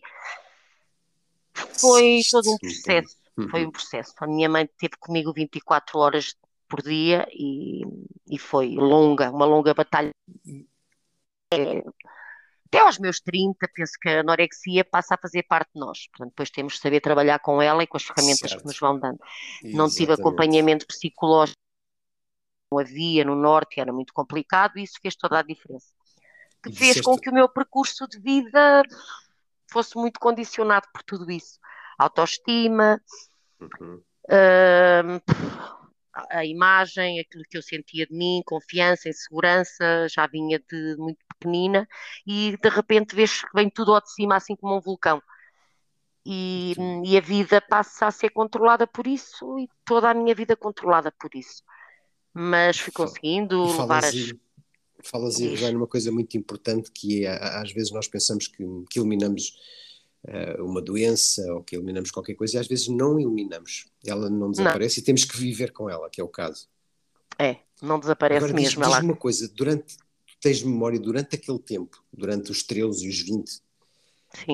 foi 1.53 2.21
todo 2.29 2.51
um 2.51 2.57
processo. 2.57 3.17
Foi 3.49 3.65
um 3.65 3.71
processo. 3.71 4.13
A 4.19 4.27
minha 4.27 4.49
mãe 4.49 4.69
teve 4.77 4.95
comigo 4.99 5.33
24 5.33 5.97
horas 5.97 6.35
por 6.67 6.81
dia 6.81 7.27
e, 7.31 7.81
e 8.29 8.37
foi 8.37 8.75
longa, 8.75 9.31
uma 9.31 9.45
longa 9.45 9.73
batalha. 9.73 10.11
É, 11.51 11.83
até 12.67 12.79
aos 12.81 12.99
meus 12.99 13.19
30, 13.19 13.67
penso 13.73 13.93
que 13.99 14.09
a 14.09 14.19
anorexia 14.19 14.85
passa 14.85 15.15
a 15.15 15.17
fazer 15.17 15.43
parte 15.43 15.71
de 15.73 15.79
nós. 15.79 16.07
Portanto, 16.09 16.29
depois 16.29 16.51
temos 16.51 16.73
de 16.73 16.79
saber 16.79 17.01
trabalhar 17.01 17.39
com 17.39 17.59
ela 17.59 17.81
e 17.81 17.87
com 17.87 17.97
as 17.97 18.03
ferramentas 18.03 18.51
certo. 18.51 18.61
que 18.61 18.67
nos 18.67 18.79
vão 18.79 18.99
dando. 18.99 19.19
Exatamente. 19.55 19.75
Não 19.75 19.89
tive 19.89 20.13
acompanhamento 20.13 20.85
psicológico, 20.85 21.57
não 22.71 22.79
havia 22.79 23.25
no 23.25 23.35
Norte, 23.35 23.79
era 23.79 23.91
muito 23.91 24.13
complicado 24.13 24.77
e 24.77 24.83
isso 24.83 24.99
fez 25.01 25.15
toda 25.15 25.39
a 25.39 25.43
diferença. 25.43 25.87
Que 26.63 26.71
fez 26.71 27.01
com 27.01 27.17
que 27.17 27.29
o 27.29 27.33
meu 27.33 27.47
percurso 27.49 28.07
de 28.07 28.19
vida 28.19 28.83
fosse 29.71 29.95
muito 29.95 30.19
condicionado 30.19 30.87
por 30.93 31.03
tudo 31.03 31.31
isso. 31.31 31.59
Autoestima, 31.97 33.01
uhum. 33.59 34.01
uh, 34.25 35.21
a 36.29 36.45
imagem, 36.45 37.19
aquilo 37.19 37.43
que 37.49 37.57
eu 37.57 37.61
sentia 37.61 38.05
de 38.05 38.13
mim, 38.13 38.41
confiança, 38.45 39.09
insegurança, 39.09 40.07
já 40.09 40.27
vinha 40.27 40.59
de 40.59 40.95
muito 40.97 41.19
pequenina 41.27 41.87
e 42.27 42.57
de 42.61 42.69
repente 42.69 43.15
vês 43.15 43.41
que 43.41 43.53
vem 43.53 43.69
tudo 43.69 43.93
ao 43.93 44.01
de 44.01 44.11
cima, 44.11 44.35
assim 44.35 44.55
como 44.55 44.75
um 44.75 44.81
vulcão. 44.81 45.21
E, 46.25 46.75
e, 47.05 47.17
a 47.17 47.21
vida 47.21 47.61
passa 47.61 48.07
a 48.07 48.11
ser 48.11 48.29
controlada 48.29 48.85
por 48.85 49.07
isso 49.07 49.57
e 49.57 49.67
toda 49.85 50.09
a 50.11 50.13
minha 50.13 50.35
vida 50.35 50.55
controlada 50.55 51.11
por 51.17 51.33
isso. 51.33 51.63
Mas 52.33 52.79
fui 52.79 52.91
conseguindo 52.91 53.63
levar 53.65 54.05
as. 54.05 54.33
Falas 55.01 55.39
aí, 55.39 55.49
Rosana, 55.49 55.77
uma 55.77 55.87
coisa 55.87 56.11
muito 56.11 56.37
importante 56.37 56.91
que 56.91 57.25
é, 57.25 57.31
às 57.31 57.71
vezes 57.71 57.91
nós 57.91 58.07
pensamos 58.07 58.47
que, 58.47 58.63
que 58.89 58.99
eliminamos 58.99 59.53
uh, 60.25 60.63
uma 60.63 60.81
doença 60.81 61.41
ou 61.53 61.63
que 61.63 61.75
eliminamos 61.75 62.11
qualquer 62.11 62.35
coisa 62.35 62.57
e 62.57 62.59
às 62.59 62.67
vezes 62.67 62.87
não 62.89 63.17
eliminamos. 63.19 63.85
Ela 64.05 64.29
não 64.29 64.51
desaparece 64.51 64.99
não. 64.99 65.03
e 65.03 65.05
temos 65.05 65.23
que 65.23 65.37
viver 65.37 65.71
com 65.71 65.89
ela, 65.89 66.09
que 66.09 66.19
é 66.19 66.23
o 66.23 66.27
caso. 66.27 66.67
É, 67.37 67.57
não 67.81 67.99
desaparece 67.99 68.45
Agora, 68.45 68.53
mesmo. 68.53 68.81
Diz, 68.81 68.91
diz 68.91 69.03
uma 69.03 69.15
coisa, 69.15 69.47
durante, 69.47 69.97
tens 70.41 70.61
memória 70.61 70.99
durante 70.99 71.35
aquele 71.35 71.59
tempo, 71.59 72.03
durante 72.11 72.51
os 72.51 72.63
13 72.63 73.05
e 73.05 73.09
os 73.09 73.21
20, 73.21 73.49
uh, 73.49 73.61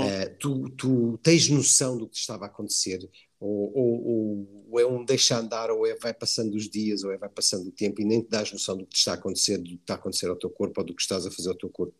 eh, 0.03 0.25
tu, 0.39 0.69
tu 0.69 1.19
tens 1.23 1.49
noção 1.49 1.97
do 1.97 2.07
que 2.07 2.17
estava 2.17 2.45
a 2.45 2.47
acontecer? 2.47 3.09
Ou, 3.39 3.71
ou, 3.75 4.47
ou, 4.71 4.79
é 4.79 4.85
um 4.85 5.03
deixa 5.03 5.37
andar, 5.37 5.69
ou 5.69 5.85
é 5.85 5.95
vai 5.95 6.13
passando 6.13 6.55
os 6.55 6.69
dias, 6.69 7.03
ou 7.03 7.11
é 7.11 7.17
vai 7.17 7.29
passando 7.29 7.67
o 7.67 7.71
tempo 7.71 8.01
e 8.01 8.05
nem 8.05 8.21
te 8.21 8.29
dás 8.29 8.51
noção 8.51 8.77
do 8.77 8.85
que 8.85 8.97
está 8.97 9.11
a 9.11 9.15
acontecer, 9.15 9.57
do 9.57 9.63
que 9.65 9.75
está 9.75 9.93
a 9.93 9.97
acontecer 9.97 10.29
ao 10.29 10.35
teu 10.35 10.49
corpo 10.49 10.81
ou 10.81 10.87
do 10.87 10.95
que 10.95 11.01
estás 11.01 11.25
a 11.25 11.31
fazer 11.31 11.49
ao 11.49 11.55
teu 11.55 11.69
corpo? 11.69 11.93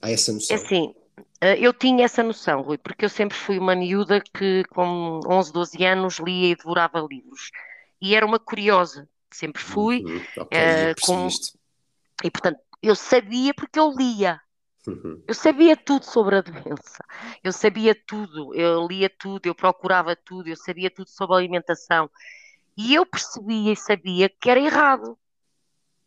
Há 0.00 0.10
essa 0.10 0.32
noção? 0.32 0.56
É 0.56 0.60
assim, 0.60 0.94
eh, 1.40 1.58
eu 1.58 1.72
tinha 1.72 2.04
essa 2.04 2.22
noção, 2.22 2.62
Rui, 2.62 2.78
porque 2.78 3.04
eu 3.04 3.08
sempre 3.08 3.36
fui 3.36 3.58
uma 3.58 3.76
miúda 3.76 4.20
que 4.20 4.64
com 4.70 5.20
11, 5.26 5.52
12 5.52 5.84
anos 5.84 6.18
lia 6.18 6.52
e 6.52 6.56
devorava 6.56 7.06
livros. 7.08 7.50
E 8.00 8.14
era 8.14 8.24
uma 8.24 8.38
curiosa, 8.38 9.08
sempre 9.30 9.62
fui. 9.62 10.02
Uhum, 10.02 10.22
okay, 10.38 10.58
uh, 10.58 10.94
com... 11.02 11.28
E 12.22 12.30
portanto, 12.30 12.58
eu 12.82 12.94
sabia 12.94 13.52
porque 13.54 13.78
eu 13.78 13.90
lia. 13.90 14.40
Uhum. 14.86 15.22
Eu 15.26 15.34
sabia 15.34 15.76
tudo 15.76 16.04
sobre 16.04 16.36
a 16.36 16.40
doença, 16.42 17.02
eu 17.42 17.52
sabia 17.52 17.94
tudo, 18.06 18.54
eu 18.54 18.86
lia 18.86 19.08
tudo, 19.08 19.46
eu 19.46 19.54
procurava 19.54 20.14
tudo, 20.14 20.48
eu 20.48 20.56
sabia 20.56 20.90
tudo 20.90 21.08
sobre 21.08 21.34
a 21.34 21.38
alimentação. 21.38 22.10
E 22.76 22.94
eu 22.94 23.06
percebia 23.06 23.72
e 23.72 23.76
sabia 23.76 24.28
que 24.28 24.50
era 24.50 24.60
errado. 24.60 25.18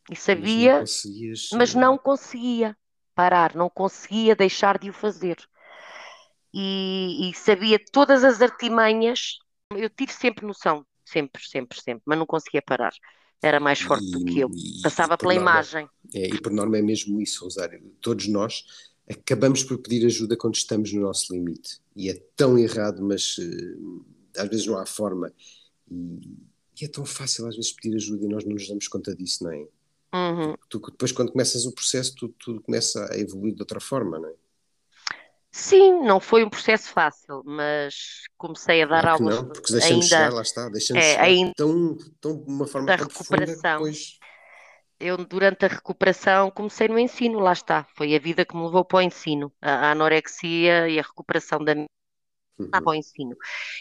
E 0.10 0.16
sabia, 0.16 0.80
mas 0.80 1.06
não, 1.52 1.58
mas 1.58 1.76
não 1.76 1.98
conseguia 1.98 2.78
parar, 3.16 3.56
não 3.56 3.70
conseguia 3.70 4.36
deixar 4.36 4.78
de 4.78 4.90
o 4.90 4.94
fazer. 4.94 5.38
E, 6.54 7.30
e, 7.30 7.34
sabia 7.34 7.80
todas 7.92 8.24
as 8.24 8.42
artimanhas, 8.42 9.38
eu 9.72 9.90
tive 9.90 10.14
sempre 10.14 10.46
noção, 10.46 10.86
sempre, 11.06 11.44
sempre, 11.46 11.82
sempre, 11.82 12.04
mas 12.06 12.18
não 12.18 12.26
conseguia 12.26 12.62
parar. 12.62 12.94
Era 13.42 13.60
mais 13.60 13.80
forte 13.80 14.08
e, 14.08 14.12
do 14.12 14.26
que 14.26 14.40
eu, 14.40 14.50
passava 14.82 15.18
pela 15.18 15.34
norma, 15.34 15.52
imagem. 15.52 15.90
É, 16.14 16.28
e 16.28 16.42
por 16.42 16.52
norma 16.52 16.78
é 16.78 16.82
mesmo 16.82 17.22
isso, 17.22 17.44
Rosário. 17.44 17.82
Todos 18.02 18.28
nós 18.28 18.64
acabamos 19.10 19.64
por 19.64 19.78
pedir 19.78 20.06
ajuda 20.06 20.36
quando 20.36 20.56
estamos 20.56 20.92
no 20.92 21.02
nosso 21.02 21.34
limite. 21.34 21.80
E 21.96 22.10
é 22.10 22.16
tão 22.36 22.58
errado, 22.58 23.02
mas 23.02 23.38
uh, 23.38 24.06
às 24.38 24.50
vezes 24.50 24.66
não 24.66 24.78
há 24.78 24.86
forma. 24.86 25.32
E, 25.90 26.20
e, 26.82 26.86
é 26.86 26.88
tão 26.88 27.06
fácil 27.06 27.48
às 27.48 27.56
vezes 27.56 27.72
pedir 27.72 27.96
ajuda 27.96 28.26
e 28.26 28.28
nós 28.28 28.44
não 28.44 28.54
nos 28.54 28.68
damos 28.68 28.88
conta 28.88 29.16
disso, 29.16 29.44
não 29.44 29.52
é? 29.52 29.68
Uhum. 30.14 30.56
Tu, 30.70 30.80
depois, 30.80 31.12
quando 31.12 31.32
começas 31.32 31.66
o 31.66 31.72
processo, 31.72 32.16
tudo, 32.16 32.34
tudo 32.40 32.62
começa 32.62 33.12
a 33.12 33.18
evoluir 33.18 33.54
de 33.54 33.62
outra 33.62 33.80
forma, 33.80 34.20
não 34.20 34.30
é? 34.30 34.34
Sim, 35.58 36.04
não 36.04 36.20
foi 36.20 36.44
um 36.44 36.50
processo 36.52 36.92
fácil, 36.92 37.42
mas 37.44 38.26
comecei 38.38 38.84
a 38.84 38.86
dar 38.86 39.02
claro 39.02 39.24
aulas. 39.24 39.36
Não, 39.38 39.48
porque 39.50 39.74
deixamos 39.74 40.06
ainda, 40.06 40.06
chegar, 40.06 40.34
lá 40.34 40.42
está, 40.44 40.70
deixamos 40.70 41.04
é, 41.04 41.12
chegar 41.14 41.24
ainda 41.24 41.54
tão, 41.58 41.98
tão, 42.22 42.44
de 42.44 42.52
uma 42.52 42.68
forma 42.68 42.86
da 42.86 42.98
tão 42.98 43.08
recuperação. 43.08 43.78
Depois... 43.78 44.20
Eu, 45.00 45.18
durante 45.18 45.66
a 45.66 45.68
recuperação, 45.68 46.52
comecei 46.52 46.88
no 46.88 47.00
ensino, 47.00 47.40
lá 47.40 47.54
está. 47.54 47.88
Foi 47.96 48.16
a 48.16 48.20
vida 48.20 48.46
que 48.46 48.56
me 48.56 48.66
levou 48.66 48.86
para 48.86 48.98
o 48.98 49.02
ensino. 49.02 49.52
A, 49.60 49.88
a 49.88 49.92
anorexia 49.92 50.90
e 50.90 51.00
a 51.00 51.02
recuperação 51.02 51.64
da 51.64 51.74
uhum. 51.74 52.70
para 52.70 52.90
o 52.90 52.94
ensino. 52.94 53.36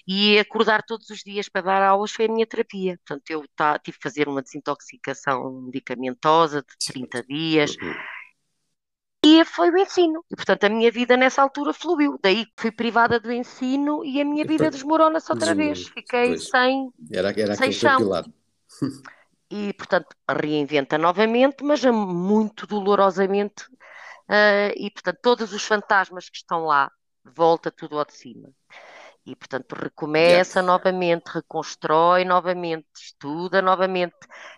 E 0.06 0.38
acordar 0.38 0.82
todos 0.82 1.10
os 1.10 1.18
dias 1.22 1.46
para 1.46 1.60
dar 1.60 1.82
aulas 1.82 2.10
foi 2.10 2.24
a 2.24 2.28
minha 2.28 2.46
terapia. 2.46 2.98
Portanto, 3.04 3.30
eu 3.30 3.44
tá, 3.54 3.78
tive 3.78 3.98
que 3.98 4.02
fazer 4.02 4.28
uma 4.28 4.40
desintoxicação 4.40 5.60
medicamentosa 5.62 6.62
de 6.62 6.92
30 6.92 7.22
dias. 7.24 7.76
Uhum. 7.76 7.94
E 9.26 9.44
foi 9.44 9.70
o 9.70 9.76
ensino. 9.76 10.24
E, 10.30 10.36
portanto, 10.36 10.62
a 10.64 10.68
minha 10.68 10.88
vida 10.88 11.16
nessa 11.16 11.42
altura 11.42 11.72
fluiu. 11.72 12.16
Daí 12.22 12.46
fui 12.56 12.70
privada 12.70 13.18
do 13.18 13.32
ensino 13.32 14.04
e 14.04 14.20
a 14.20 14.24
minha 14.24 14.44
vida 14.44 14.70
desmorona-se 14.70 15.32
outra 15.32 15.52
vez. 15.52 15.88
Fiquei 15.88 16.28
pois. 16.28 16.48
sem, 16.48 16.92
era, 17.10 17.34
era 17.36 17.56
sem 17.56 17.72
chão. 17.72 17.98
E, 19.50 19.72
portanto, 19.72 20.14
reinventa 20.28 20.96
novamente, 20.96 21.64
mas 21.64 21.84
muito 21.84 22.68
dolorosamente. 22.68 23.64
Uh, 24.28 24.70
e, 24.76 24.90
portanto, 24.92 25.18
todos 25.20 25.52
os 25.52 25.64
fantasmas 25.64 26.28
que 26.28 26.36
estão 26.36 26.64
lá 26.64 26.88
volta 27.24 27.68
tudo 27.68 27.98
ao 27.98 28.04
de 28.04 28.14
cima. 28.14 28.48
E, 29.24 29.34
portanto, 29.34 29.72
recomeça 29.72 30.62
novamente, 30.62 31.26
reconstrói 31.26 32.24
novamente, 32.24 32.86
estuda 32.94 33.60
novamente, 33.60 34.14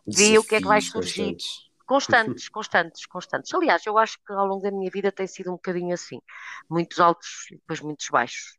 vê 0.07 0.35
Desafios 0.35 0.45
o 0.45 0.47
que 0.47 0.55
é 0.57 0.61
que 0.61 0.67
vai 0.67 0.83
surgir. 0.83 1.39
Constantes, 1.89 2.49
constantes, 2.51 3.07
constantes. 3.07 3.55
Aliás, 3.55 3.85
eu 3.87 3.97
acho 3.97 4.19
que 4.25 4.33
ao 4.33 4.47
longo 4.47 4.63
da 4.63 4.71
minha 4.71 4.91
vida 4.91 5.11
tem 5.11 5.27
sido 5.27 5.49
um 5.49 5.55
bocadinho 5.55 5.95
assim. 5.95 6.21
Muitos 6.69 7.01
altos 7.01 7.47
e 7.51 7.55
depois 7.55 7.81
muitos 7.81 8.07
baixos. 8.11 8.59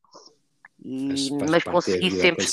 E, 0.81 1.29
faz 1.29 1.51
mas 1.51 1.63
consegui 1.63 2.09
sempre 2.09 2.45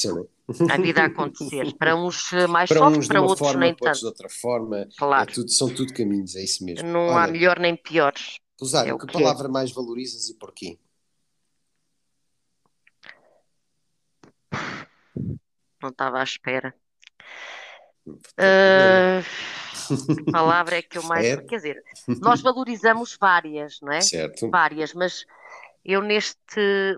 a 0.70 0.76
vida 0.76 1.02
a 1.02 1.06
acontecer. 1.06 1.74
Para 1.76 1.96
uns 1.96 2.30
mais 2.50 2.68
para 2.68 2.78
soft, 2.78 2.98
uns 2.98 3.08
para 3.08 3.22
outros 3.22 3.38
forma, 3.38 3.60
nem 3.60 3.74
tanto. 3.74 3.98
de 3.98 4.06
outra 4.06 4.28
forma. 4.28 4.88
Claro. 4.98 5.30
É 5.30 5.34
tudo, 5.34 5.50
são 5.50 5.74
tudo 5.74 5.94
caminhos, 5.94 6.36
é 6.36 6.44
isso 6.44 6.64
mesmo. 6.64 6.86
Não 6.86 7.06
Olha, 7.06 7.24
há 7.24 7.26
melhor 7.28 7.58
nem 7.58 7.74
piores. 7.74 8.38
Rosário, 8.60 8.94
é 8.94 8.98
que, 8.98 9.06
que 9.06 9.16
é. 9.16 9.20
palavra 9.20 9.48
é. 9.48 9.50
mais 9.50 9.72
valorizas 9.72 10.28
e 10.28 10.34
porquê? 10.34 10.78
não 15.80 15.90
estava 15.90 16.20
à 16.20 16.24
espera. 16.24 16.74
Uh, 18.06 19.22
palavra 20.32 20.78
é 20.78 20.82
que 20.82 20.98
eu 20.98 21.02
mais. 21.04 21.26
É. 21.26 21.36
Quer 21.38 21.56
dizer, 21.56 21.84
nós 22.20 22.40
valorizamos 22.40 23.16
várias, 23.20 23.80
não 23.80 23.92
é? 23.92 24.00
Certo. 24.00 24.50
Várias, 24.50 24.92
mas 24.94 25.26
eu 25.84 26.02
neste. 26.02 26.96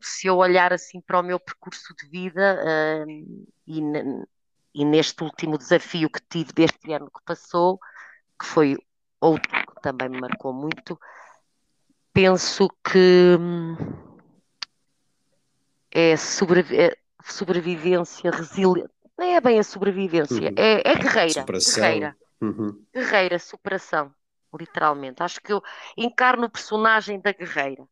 Se 0.00 0.26
eu 0.26 0.36
olhar 0.36 0.72
assim 0.72 1.00
para 1.00 1.20
o 1.20 1.22
meu 1.22 1.38
percurso 1.38 1.94
de 1.94 2.08
vida 2.08 2.58
uh, 2.62 3.10
e, 3.66 3.80
e 4.74 4.84
neste 4.84 5.22
último 5.22 5.58
desafio 5.58 6.10
que 6.10 6.20
tive 6.28 6.52
deste 6.52 6.92
ano 6.92 7.06
que 7.06 7.24
passou, 7.24 7.78
que 8.38 8.46
foi 8.46 8.76
outro 9.20 9.50
que 9.50 9.82
também 9.82 10.08
me 10.08 10.20
marcou 10.20 10.52
muito, 10.52 10.98
penso 12.12 12.68
que 12.82 13.36
hum, 13.38 13.76
é, 15.90 16.16
sobrevi 16.16 16.76
é 16.76 16.96
sobrevivência, 17.24 18.30
resiliência, 18.30 18.90
não 19.18 19.26
é 19.26 19.40
bem 19.40 19.58
a 19.58 19.62
sobrevivência, 19.62 20.48
uhum. 20.48 20.54
é, 20.56 20.82
é 20.84 20.94
guerreira. 20.94 21.40
Superação. 21.40 21.82
Guerreira. 21.82 22.16
Uhum. 22.40 22.84
Guerreira, 22.94 23.38
superação, 23.38 24.14
literalmente. 24.58 25.22
Acho 25.22 25.40
que 25.40 25.52
eu 25.52 25.62
encarno 25.96 26.46
o 26.46 26.50
personagem 26.50 27.20
da 27.20 27.32
guerreira. 27.32 27.84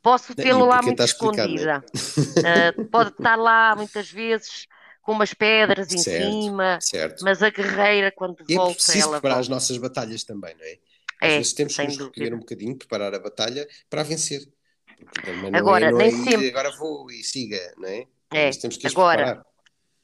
Posso 0.00 0.34
tê-lo 0.34 0.64
lá 0.64 0.80
muito 0.80 1.02
escondida. 1.02 1.78
Né? 1.78 1.82
Uh, 2.78 2.84
pode 2.86 3.10
estar 3.10 3.36
lá 3.36 3.74
muitas 3.76 4.10
vezes 4.10 4.66
com 5.02 5.12
umas 5.12 5.34
pedras 5.34 5.92
em 5.92 5.98
certo, 5.98 6.30
cima, 6.30 6.78
certo. 6.80 7.24
mas 7.24 7.42
a 7.42 7.50
guerreira, 7.50 8.12
quando 8.12 8.44
e 8.48 8.54
volta, 8.54 8.72
é 8.72 8.74
preciso 8.74 8.98
ela 8.98 9.12
preparar 9.12 9.36
volta. 9.36 9.40
as 9.40 9.48
nossas 9.48 9.76
batalhas 9.78 10.22
também, 10.22 10.54
não 10.54 10.64
é? 10.64 10.78
Às 11.20 11.30
é, 11.30 11.36
vezes 11.38 11.52
temos 11.52 11.76
que 11.76 11.82
nos 11.82 11.98
recolher 11.98 12.34
um 12.34 12.38
bocadinho, 12.38 12.76
preparar 12.76 13.14
a 13.14 13.18
batalha 13.18 13.66
para 13.90 14.02
vencer. 14.02 14.42
agora, 15.52 15.86
é, 15.86 15.92
nem 15.92 16.08
é 16.08 16.10
sempre. 16.10 16.48
agora 16.48 16.70
vou 16.76 17.10
e 17.10 17.24
siga, 17.24 17.58
não 17.76 17.88
é? 17.88 18.06
É, 18.32 18.50
agora, 18.84 19.24
preparar. 19.24 19.46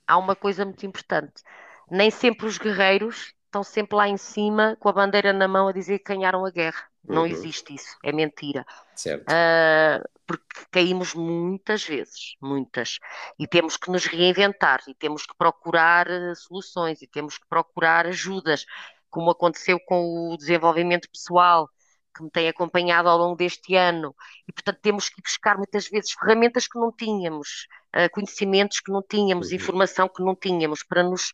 Há 0.07 0.17
uma 0.17 0.37
coisa 0.37 0.65
muito 0.65 0.85
importante. 0.87 1.43
Nem 1.91 2.11
sempre 2.11 2.47
os 2.47 2.59
guerreiros 2.59 3.35
estão 3.45 3.63
sempre 3.63 3.97
lá 3.97 4.09
em 4.09 4.17
cima 4.17 4.77
com 4.81 4.89
a 4.89 4.93
bandeira 4.93 5.33
na 5.33 5.47
mão 5.47 5.69
a 5.69 5.73
dizer 5.73 6.01
que 6.01 6.13
ganharam 6.13 6.45
a 6.45 6.51
guerra. 6.51 6.83
Não 7.07 7.23
uhum. 7.23 7.29
existe 7.29 7.75
isso, 7.75 7.97
é 8.03 8.13
mentira. 8.13 8.65
Certo. 8.95 9.31
Uh, 9.31 10.09
porque 10.27 10.65
caímos 10.71 11.15
muitas 11.15 11.85
vezes, 11.85 12.35
muitas, 12.41 12.99
e 13.39 13.47
temos 13.47 13.77
que 13.77 13.91
nos 13.91 14.07
reinventar, 14.07 14.81
e 14.89 14.95
temos 14.95 15.27
que 15.27 15.37
procurar 15.37 16.09
uh, 16.09 16.35
soluções, 16.35 17.03
e 17.03 17.07
temos 17.07 17.37
que 17.37 17.47
procurar 17.47 18.07
ajudas, 18.07 18.65
como 19.11 19.31
aconteceu 19.31 19.79
com 19.81 20.33
o 20.33 20.37
desenvolvimento 20.39 21.09
pessoal, 21.11 21.69
que 22.17 22.23
me 22.23 22.31
tem 22.31 22.49
acompanhado 22.49 23.09
ao 23.09 23.19
longo 23.19 23.37
deste 23.37 23.75
ano, 23.75 24.15
e 24.49 24.53
portanto 24.53 24.79
temos 24.81 25.09
que 25.11 25.21
buscar 25.21 25.59
muitas 25.59 25.89
vezes 25.89 26.13
ferramentas 26.13 26.67
que 26.67 26.79
não 26.79 26.91
tínhamos, 26.91 27.67
uh, 27.95 28.11
conhecimentos 28.11 28.81
que 28.81 28.93
não 28.93 29.03
tínhamos, 29.03 29.49
uhum. 29.49 29.57
informação 29.57 30.09
que 30.09 30.23
não 30.23 30.35
tínhamos, 30.35 30.83
para 30.83 31.03
nos 31.03 31.33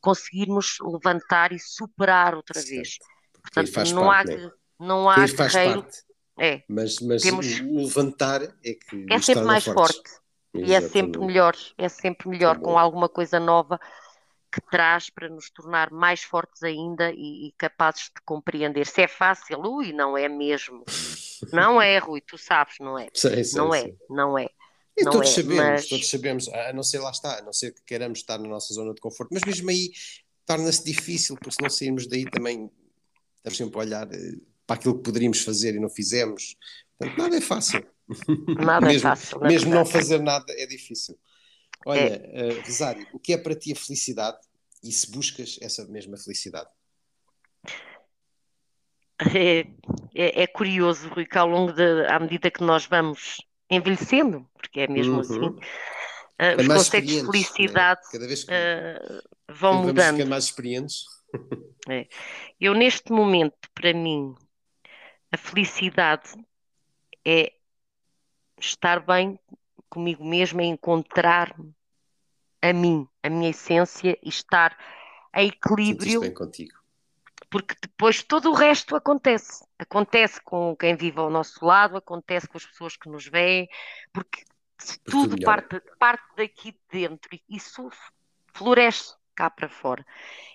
conseguirmos 0.00 0.78
levantar 0.82 1.52
e 1.52 1.58
superar 1.58 2.34
outra 2.34 2.58
certo. 2.60 2.68
vez. 2.68 2.98
Portanto, 3.42 3.94
não 3.94 4.04
parte, 4.06 4.32
há, 4.32 4.36
né? 4.36 4.50
não 4.78 5.10
há 5.10 5.26
guerreiro. 5.26 5.86
É, 6.38 6.62
mas, 6.68 7.00
mas 7.00 7.22
temos, 7.22 7.60
o 7.60 7.82
levantar 7.82 8.42
é 8.64 8.72
que 8.72 9.06
é 9.10 9.18
sempre 9.20 9.44
mais 9.44 9.64
fortes. 9.64 9.96
forte 9.96 10.10
Exatamente. 10.54 10.70
e 10.70 10.74
é 10.74 10.80
sempre 10.80 11.20
melhor, 11.20 11.56
é 11.76 11.88
sempre 11.88 12.28
melhor 12.30 12.58
com 12.58 12.78
alguma 12.78 13.10
coisa 13.10 13.38
nova 13.38 13.78
que 14.50 14.60
traz 14.60 15.08
para 15.10 15.28
nos 15.28 15.48
tornar 15.50 15.90
mais 15.90 16.22
fortes 16.22 16.62
ainda 16.62 17.12
e, 17.12 17.48
e, 17.48 17.54
capazes 17.56 18.04
de 18.04 18.20
compreender. 18.24 18.86
Se 18.86 19.02
é 19.02 19.06
fácil, 19.06 19.60
ui, 19.60 19.92
não 19.92 20.18
é 20.18 20.28
mesmo. 20.28 20.84
Não 21.54 21.80
é, 21.80 21.96
Rui, 21.96 22.20
tu 22.20 22.36
sabes, 22.36 22.74
não 22.80 22.98
é? 22.98 23.08
Sei, 23.14 23.42
sei, 23.44 23.58
não 23.58 23.72
sei. 23.72 23.80
é, 23.80 23.94
não 24.10 24.38
é. 24.38 24.46
E 24.96 25.04
não 25.04 25.12
todos 25.12 25.30
é, 25.30 25.32
sabemos, 25.34 25.64
mas... 25.64 25.88
todos 25.88 26.10
sabemos, 26.10 26.48
a 26.48 26.72
não 26.72 26.82
ser 26.82 26.98
lá 26.98 27.10
está, 27.10 27.38
a 27.38 27.42
não 27.42 27.52
ser 27.52 27.72
que 27.72 27.82
queiramos 27.82 28.18
estar 28.18 28.38
na 28.38 28.48
nossa 28.48 28.72
zona 28.74 28.92
de 28.92 29.00
conforto, 29.00 29.30
mas 29.32 29.44
mesmo 29.44 29.70
aí 29.70 29.90
torna-se 30.44 30.84
difícil, 30.84 31.36
porque 31.36 31.52
se 31.52 31.62
não 31.62 31.70
sairmos 31.70 32.06
daí 32.06 32.24
também 32.24 32.70
estamos 33.36 33.56
sempre 33.56 33.76
a 33.76 33.80
olhar 33.80 34.12
eh, 34.12 34.34
para 34.66 34.76
aquilo 34.76 34.96
que 34.96 35.02
poderíamos 35.02 35.42
fazer 35.42 35.74
e 35.74 35.80
não 35.80 35.88
fizemos. 35.88 36.56
Portanto, 36.98 37.18
nada 37.18 37.36
é 37.36 37.40
fácil. 37.40 37.86
Nada 38.58 38.86
mesmo, 38.86 39.08
é 39.08 39.16
fácil. 39.16 39.40
Mesmo 39.40 39.72
não 39.72 39.86
fazer 39.86 40.20
nada 40.20 40.52
é 40.58 40.66
difícil. 40.66 41.16
Olha, 41.86 42.00
é. 42.00 42.52
Uh, 42.52 42.60
Rosário, 42.62 43.06
o 43.12 43.18
que 43.20 43.32
é 43.32 43.38
para 43.38 43.54
ti 43.54 43.72
a 43.72 43.76
felicidade 43.76 44.38
e 44.82 44.90
se 44.90 45.10
buscas 45.10 45.58
essa 45.62 45.86
mesma 45.86 46.16
felicidade? 46.16 46.68
É, 49.34 49.60
é, 50.14 50.42
é 50.42 50.46
curioso, 50.46 51.08
Rui, 51.08 51.26
que 51.26 51.38
ao 51.38 51.46
longo 51.46 51.72
de, 51.72 52.06
à 52.06 52.18
medida 52.18 52.50
que 52.50 52.62
nós 52.62 52.86
vamos 52.86 53.36
envelhecendo, 53.70 54.46
porque 54.54 54.80
é 54.80 54.88
mesmo 54.88 55.14
uhum. 55.14 55.20
assim, 55.20 55.38
uh, 55.40 56.60
os 56.60 56.66
conceitos 56.66 57.10
de 57.10 57.22
né? 57.22 57.30
felicidade 57.30 58.00
né? 58.00 58.08
Cada 58.12 58.26
vez 58.26 58.44
que, 58.44 58.52
uh, 58.52 59.22
vão 59.54 59.82
mudando. 59.82 60.16
Vamos 60.16 60.28
mais 60.28 60.44
experientes. 60.44 61.04
É. 61.88 62.06
Eu, 62.60 62.74
neste 62.74 63.10
momento, 63.10 63.56
para 63.74 63.94
mim, 63.94 64.34
a 65.32 65.36
felicidade 65.36 66.30
é 67.24 67.52
estar 68.58 69.00
bem 69.00 69.38
comigo 69.88 70.24
mesma, 70.24 70.62
é 70.62 70.66
encontrar-me 70.66 71.74
a 72.60 72.72
mim, 72.72 73.08
a 73.22 73.30
minha 73.30 73.50
essência 73.50 74.18
e 74.22 74.28
estar 74.28 74.76
em 75.34 75.48
equilíbrio. 75.48 76.20
bem 76.20 76.34
contigo. 76.34 76.78
Porque 77.48 77.74
depois 77.80 78.22
todo 78.22 78.50
o 78.50 78.54
resto 78.54 78.94
acontece. 78.94 79.64
Acontece 79.80 80.40
com 80.42 80.76
quem 80.76 80.94
vive 80.94 81.18
ao 81.18 81.30
nosso 81.30 81.64
lado, 81.64 81.96
acontece 81.96 82.46
com 82.46 82.58
as 82.58 82.66
pessoas 82.66 82.96
que 82.96 83.08
nos 83.08 83.26
veem, 83.26 83.66
porque, 84.12 84.44
tudo 85.04 85.40
parte, 85.42 85.80
parte 85.98 86.24
daqui 86.36 86.72
de 86.72 86.78
dentro 86.90 87.30
e 87.34 87.42
isso 87.48 87.88
floresce 88.52 89.14
cá 89.34 89.48
para 89.48 89.70
fora. 89.70 90.04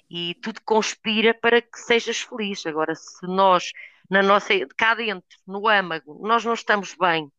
E 0.08 0.36
tudo 0.36 0.62
conspira 0.64 1.34
para 1.34 1.60
que 1.60 1.80
sejas 1.80 2.22
feliz. 2.22 2.64
Agora, 2.68 2.94
se 2.94 3.26
nós, 3.26 3.72
na 4.08 4.22
nossa, 4.22 4.54
cá 4.78 4.94
dentro, 4.94 5.40
no 5.48 5.68
âmago, 5.68 6.20
nós 6.22 6.46
não 6.46 6.54
estamos 6.54 6.94
bem, 6.94 7.32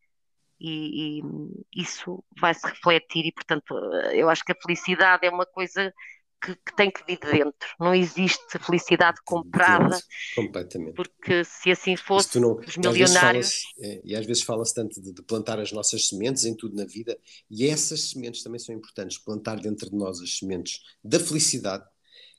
e, 0.59 1.20
e, 1.20 1.83
isso 1.83 2.25
vai 2.40 2.55
se 2.55 2.66
refletir 2.66 3.27
e 3.27 3.33
portanto 3.33 3.75
eu 4.12 4.31
acho 4.31 4.42
que 4.42 4.53
a 4.53 4.57
felicidade 4.61 5.27
é 5.27 5.31
uma 5.31 5.44
coisa 5.44 5.92
que, 6.40 6.55
que 6.55 6.77
tem 6.77 6.90
que 6.90 7.05
vir 7.07 7.18
de 7.18 7.31
dentro 7.31 7.68
não 7.79 7.94
existe 7.94 8.59
felicidade 8.59 9.18
comprada 9.25 9.99
completamente 10.35 10.94
porque 10.94 11.44
se 11.44 11.70
assim 11.70 11.96
fosse 11.96 12.38
não, 12.38 12.57
os 12.57 12.77
milionários 12.77 13.62
é, 13.81 14.01
e 14.05 14.14
às 14.14 14.27
vezes 14.27 14.42
fala-se 14.42 14.75
tanto 14.75 15.01
de, 15.01 15.12
de, 15.12 15.22
plantar 15.22 15.59
as 15.59 15.72
nossas 15.72 16.09
sementes 16.09 16.44
em 16.44 16.55
tudo 16.55 16.77
na 16.77 16.85
vida 16.85 17.18
e 17.51 17.66
essas 17.66 18.11
sementes 18.11 18.42
também 18.42 18.59
são 18.59 18.75
importantes 18.75 19.18
plantar 19.18 19.57
dentro 19.61 19.90
de 19.90 19.96
nós 19.96 20.20
as 20.20 20.38
sementes 20.38 20.81
da 21.03 21.18
felicidade 21.18 21.85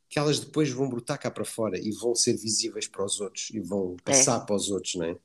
que 0.10 0.18
elas 0.18 0.40
depois 0.40 0.70
vão 0.70 0.90
brotar 0.90 1.20
cá 1.20 1.30
para 1.30 1.46
fora 1.46 1.78
e 1.78 1.92
vão 1.92 2.16
ser 2.16 2.34
visíveis 2.34 2.88
para 2.88 3.04
os 3.04 3.20
outros 3.20 3.50
e 3.50 3.60
vão 3.60 3.96
é. 4.00 4.02
passar 4.04 4.42
é. 4.42 4.46
para 4.46 4.56
os 4.56 4.70
outros, 4.70 4.96
não 4.96 5.06
é? 5.06 5.16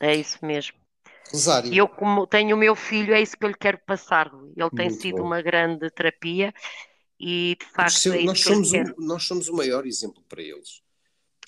É 0.00 0.16
isso 0.16 0.38
mesmo. 0.44 0.76
Rosário. 1.32 1.72
E 1.72 1.76
eu, 1.76 1.88
como 1.88 2.26
tenho 2.26 2.54
o 2.54 2.58
meu 2.58 2.74
filho, 2.74 3.14
é 3.14 3.22
isso 3.22 3.36
que 3.36 3.44
eu 3.44 3.48
lhe 3.48 3.56
quero 3.56 3.78
passar. 3.86 4.30
Ele 4.56 4.70
tem 4.70 4.88
Muito 4.88 5.02
sido 5.02 5.18
bom. 5.18 5.24
uma 5.24 5.40
grande 5.40 5.88
terapia 5.90 6.52
e 7.18 7.56
de 7.58 7.66
facto. 7.66 7.98
Seu, 7.98 8.14
é 8.14 8.24
nós, 8.24 8.40
somos 8.40 8.72
o, 8.72 8.94
nós 8.98 9.22
somos 9.24 9.48
o 9.48 9.54
maior 9.54 9.86
exemplo 9.86 10.22
para 10.28 10.42
eles. 10.42 10.82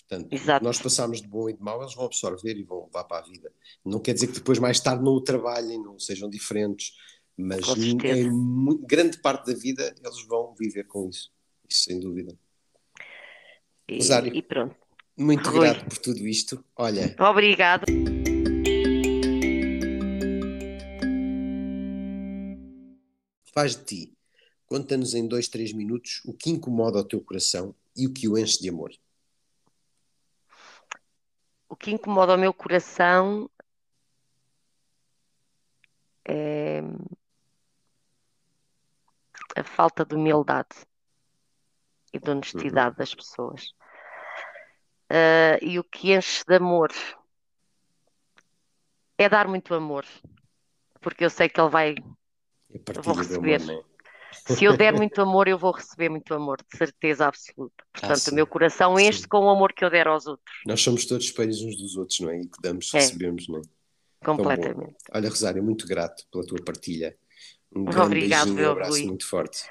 Portanto, 0.09 0.33
Exato. 0.33 0.65
nós 0.65 0.81
passamos 0.81 1.21
de 1.21 1.27
bom 1.27 1.49
e 1.49 1.53
de 1.53 1.61
mau, 1.61 1.83
eles 1.83 1.95
vão 1.95 2.07
absorver 2.07 2.57
e 2.57 2.63
vão 2.63 2.85
levar 2.85 3.05
para 3.05 3.25
a 3.25 3.29
vida. 3.29 3.53
Não 3.85 3.99
quer 3.99 4.15
dizer 4.15 4.29
que 4.29 4.35
depois, 4.35 4.59
mais 4.59 4.79
tarde, 4.79 5.03
não 5.03 5.13
o 5.13 5.21
trabalhem, 5.21 5.83
não 5.83 5.99
sejam 5.99 6.31
diferentes, 6.31 6.93
mas 7.37 7.67
em 7.77 7.97
grande 8.87 9.19
parte 9.19 9.53
da 9.53 9.59
vida 9.59 9.95
eles 10.03 10.23
vão 10.27 10.55
viver 10.55 10.85
com 10.85 11.09
isso. 11.09 11.33
Isso 11.69 11.83
sem 11.83 11.99
dúvida. 11.99 12.39
E, 13.89 13.97
Rosário, 13.97 14.35
e 14.35 14.43
pronto. 14.43 14.77
Muito 15.17 15.49
Rui. 15.51 15.61
grato 15.61 15.85
por 15.87 15.99
tudo 15.99 16.27
isto. 16.27 16.65
Olha. 16.77 17.17
Obrigado. 17.19 17.85
Faz 23.53 23.77
de 23.77 23.85
ti. 23.85 24.16
Conta-nos 24.67 25.15
em 25.15 25.27
dois, 25.27 25.49
três 25.49 25.73
minutos 25.73 26.21
o 26.25 26.33
que 26.33 26.51
incomoda 26.51 26.99
o 26.99 27.05
teu 27.05 27.21
coração 27.21 27.75
e 27.97 28.07
o 28.07 28.13
que 28.13 28.29
o 28.29 28.37
enche 28.37 28.61
de 28.61 28.69
amor. 28.69 28.93
O 31.69 31.77
que 31.77 31.91
incomoda 31.91 32.35
o 32.35 32.39
meu 32.39 32.53
coração 32.53 33.49
é 36.29 36.83
a 39.57 39.65
falta 39.65 40.05
de 40.05 40.15
humildade 40.15 40.77
e 42.13 42.19
de 42.19 42.31
honestidade 42.31 42.91
uhum. 42.91 42.99
das 42.99 43.15
pessoas. 43.15 43.71
Uh, 45.11 45.63
e 45.63 45.79
o 45.79 45.85
que 45.85 46.13
enche 46.13 46.45
de 46.45 46.57
amor 46.57 46.93
é 49.17 49.29
dar 49.29 49.47
muito 49.47 49.73
amor, 49.73 50.05
porque 51.01 51.25
eu 51.25 51.31
sei 51.31 51.49
que 51.49 51.61
ele 51.61 51.71
vai 51.71 51.95
eu 52.95 53.03
vou 53.03 53.15
receber. 53.15 53.63
Amor, 53.63 53.85
é? 53.93 53.96
Se 54.47 54.65
eu 54.65 54.77
der 54.77 54.93
muito 54.93 55.21
amor, 55.21 55.49
eu 55.49 55.59
vou 55.59 55.73
receber 55.73 56.09
muito 56.09 56.33
amor, 56.35 56.59
de 56.59 56.77
certeza 56.77 57.27
absoluta. 57.27 57.75
Ah, 57.79 58.01
Portanto, 58.01 58.29
ah, 58.29 58.31
o 58.31 58.35
meu 58.35 58.47
coração 58.47 58.99
enche 58.99 59.27
com 59.27 59.39
o 59.39 59.49
amor 59.49 59.73
que 59.73 59.85
eu 59.85 59.91
der 59.91 60.07
aos 60.07 60.27
outros. 60.27 60.57
Nós 60.67 60.81
somos 60.81 61.05
todos 61.07 61.27
espelhos 61.27 61.61
uns 61.63 61.77
dos 61.77 61.97
outros, 61.97 62.21
não 62.21 62.31
é? 62.31 62.41
E 62.41 62.47
que 62.47 62.61
damos, 62.63 62.93
é. 62.95 62.99
recebemos, 62.99 63.49
não 63.49 63.59
é? 63.59 63.63
Completamente. 64.25 64.97
Olha, 65.13 65.29
Rosário, 65.29 65.63
muito 65.63 65.87
grato 65.87 66.25
pela 66.31 66.45
tua 66.45 66.59
partilha. 66.65 67.17
Um 67.75 67.85
grande 67.85 68.01
Obrigado, 68.01 68.47
beijinho, 68.47 68.69
um 68.69 68.73
abraço 68.73 68.91
Rui. 68.93 69.07
muito 69.07 69.29
forte. 69.29 69.65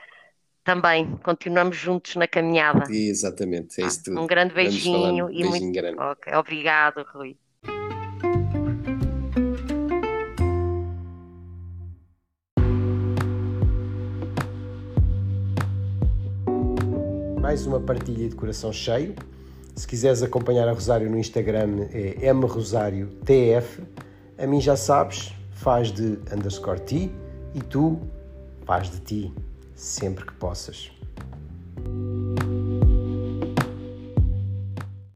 Também, 0.64 1.16
continuamos 1.18 1.78
juntos 1.78 2.16
na 2.16 2.28
caminhada. 2.28 2.92
Exatamente, 2.92 3.82
é 3.82 3.86
isso 3.86 4.04
tudo. 4.04 4.20
Um 4.20 4.26
grande 4.26 4.54
beijinho 4.54 5.30
e 5.30 5.44
beijinho 5.44 5.50
muito. 5.50 5.72
Grande. 5.72 6.02
Okay. 6.02 6.34
Obrigado, 6.34 7.06
Rui. 7.14 7.38
Mais 17.56 17.66
uma 17.66 17.80
partilha 17.80 18.28
de 18.28 18.36
coração 18.36 18.74
cheio. 18.74 19.16
Se 19.78 19.88
quiseres 19.88 20.22
acompanhar 20.22 20.68
a 20.68 20.74
Rosário 20.74 21.10
no 21.10 21.18
Instagram 21.18 21.88
é 21.90 22.34
mrosariotf. 22.34 23.80
A 24.38 24.46
mim 24.46 24.60
já 24.60 24.76
sabes, 24.76 25.34
faz 25.52 25.90
de 25.90 26.20
underscore 26.36 26.82
ti 26.82 27.12
e 27.54 27.62
tu 27.62 27.98
faz 28.66 28.90
de 28.90 29.00
ti 29.00 29.34
sempre 29.74 30.26
que 30.26 30.34
possas. 30.34 30.95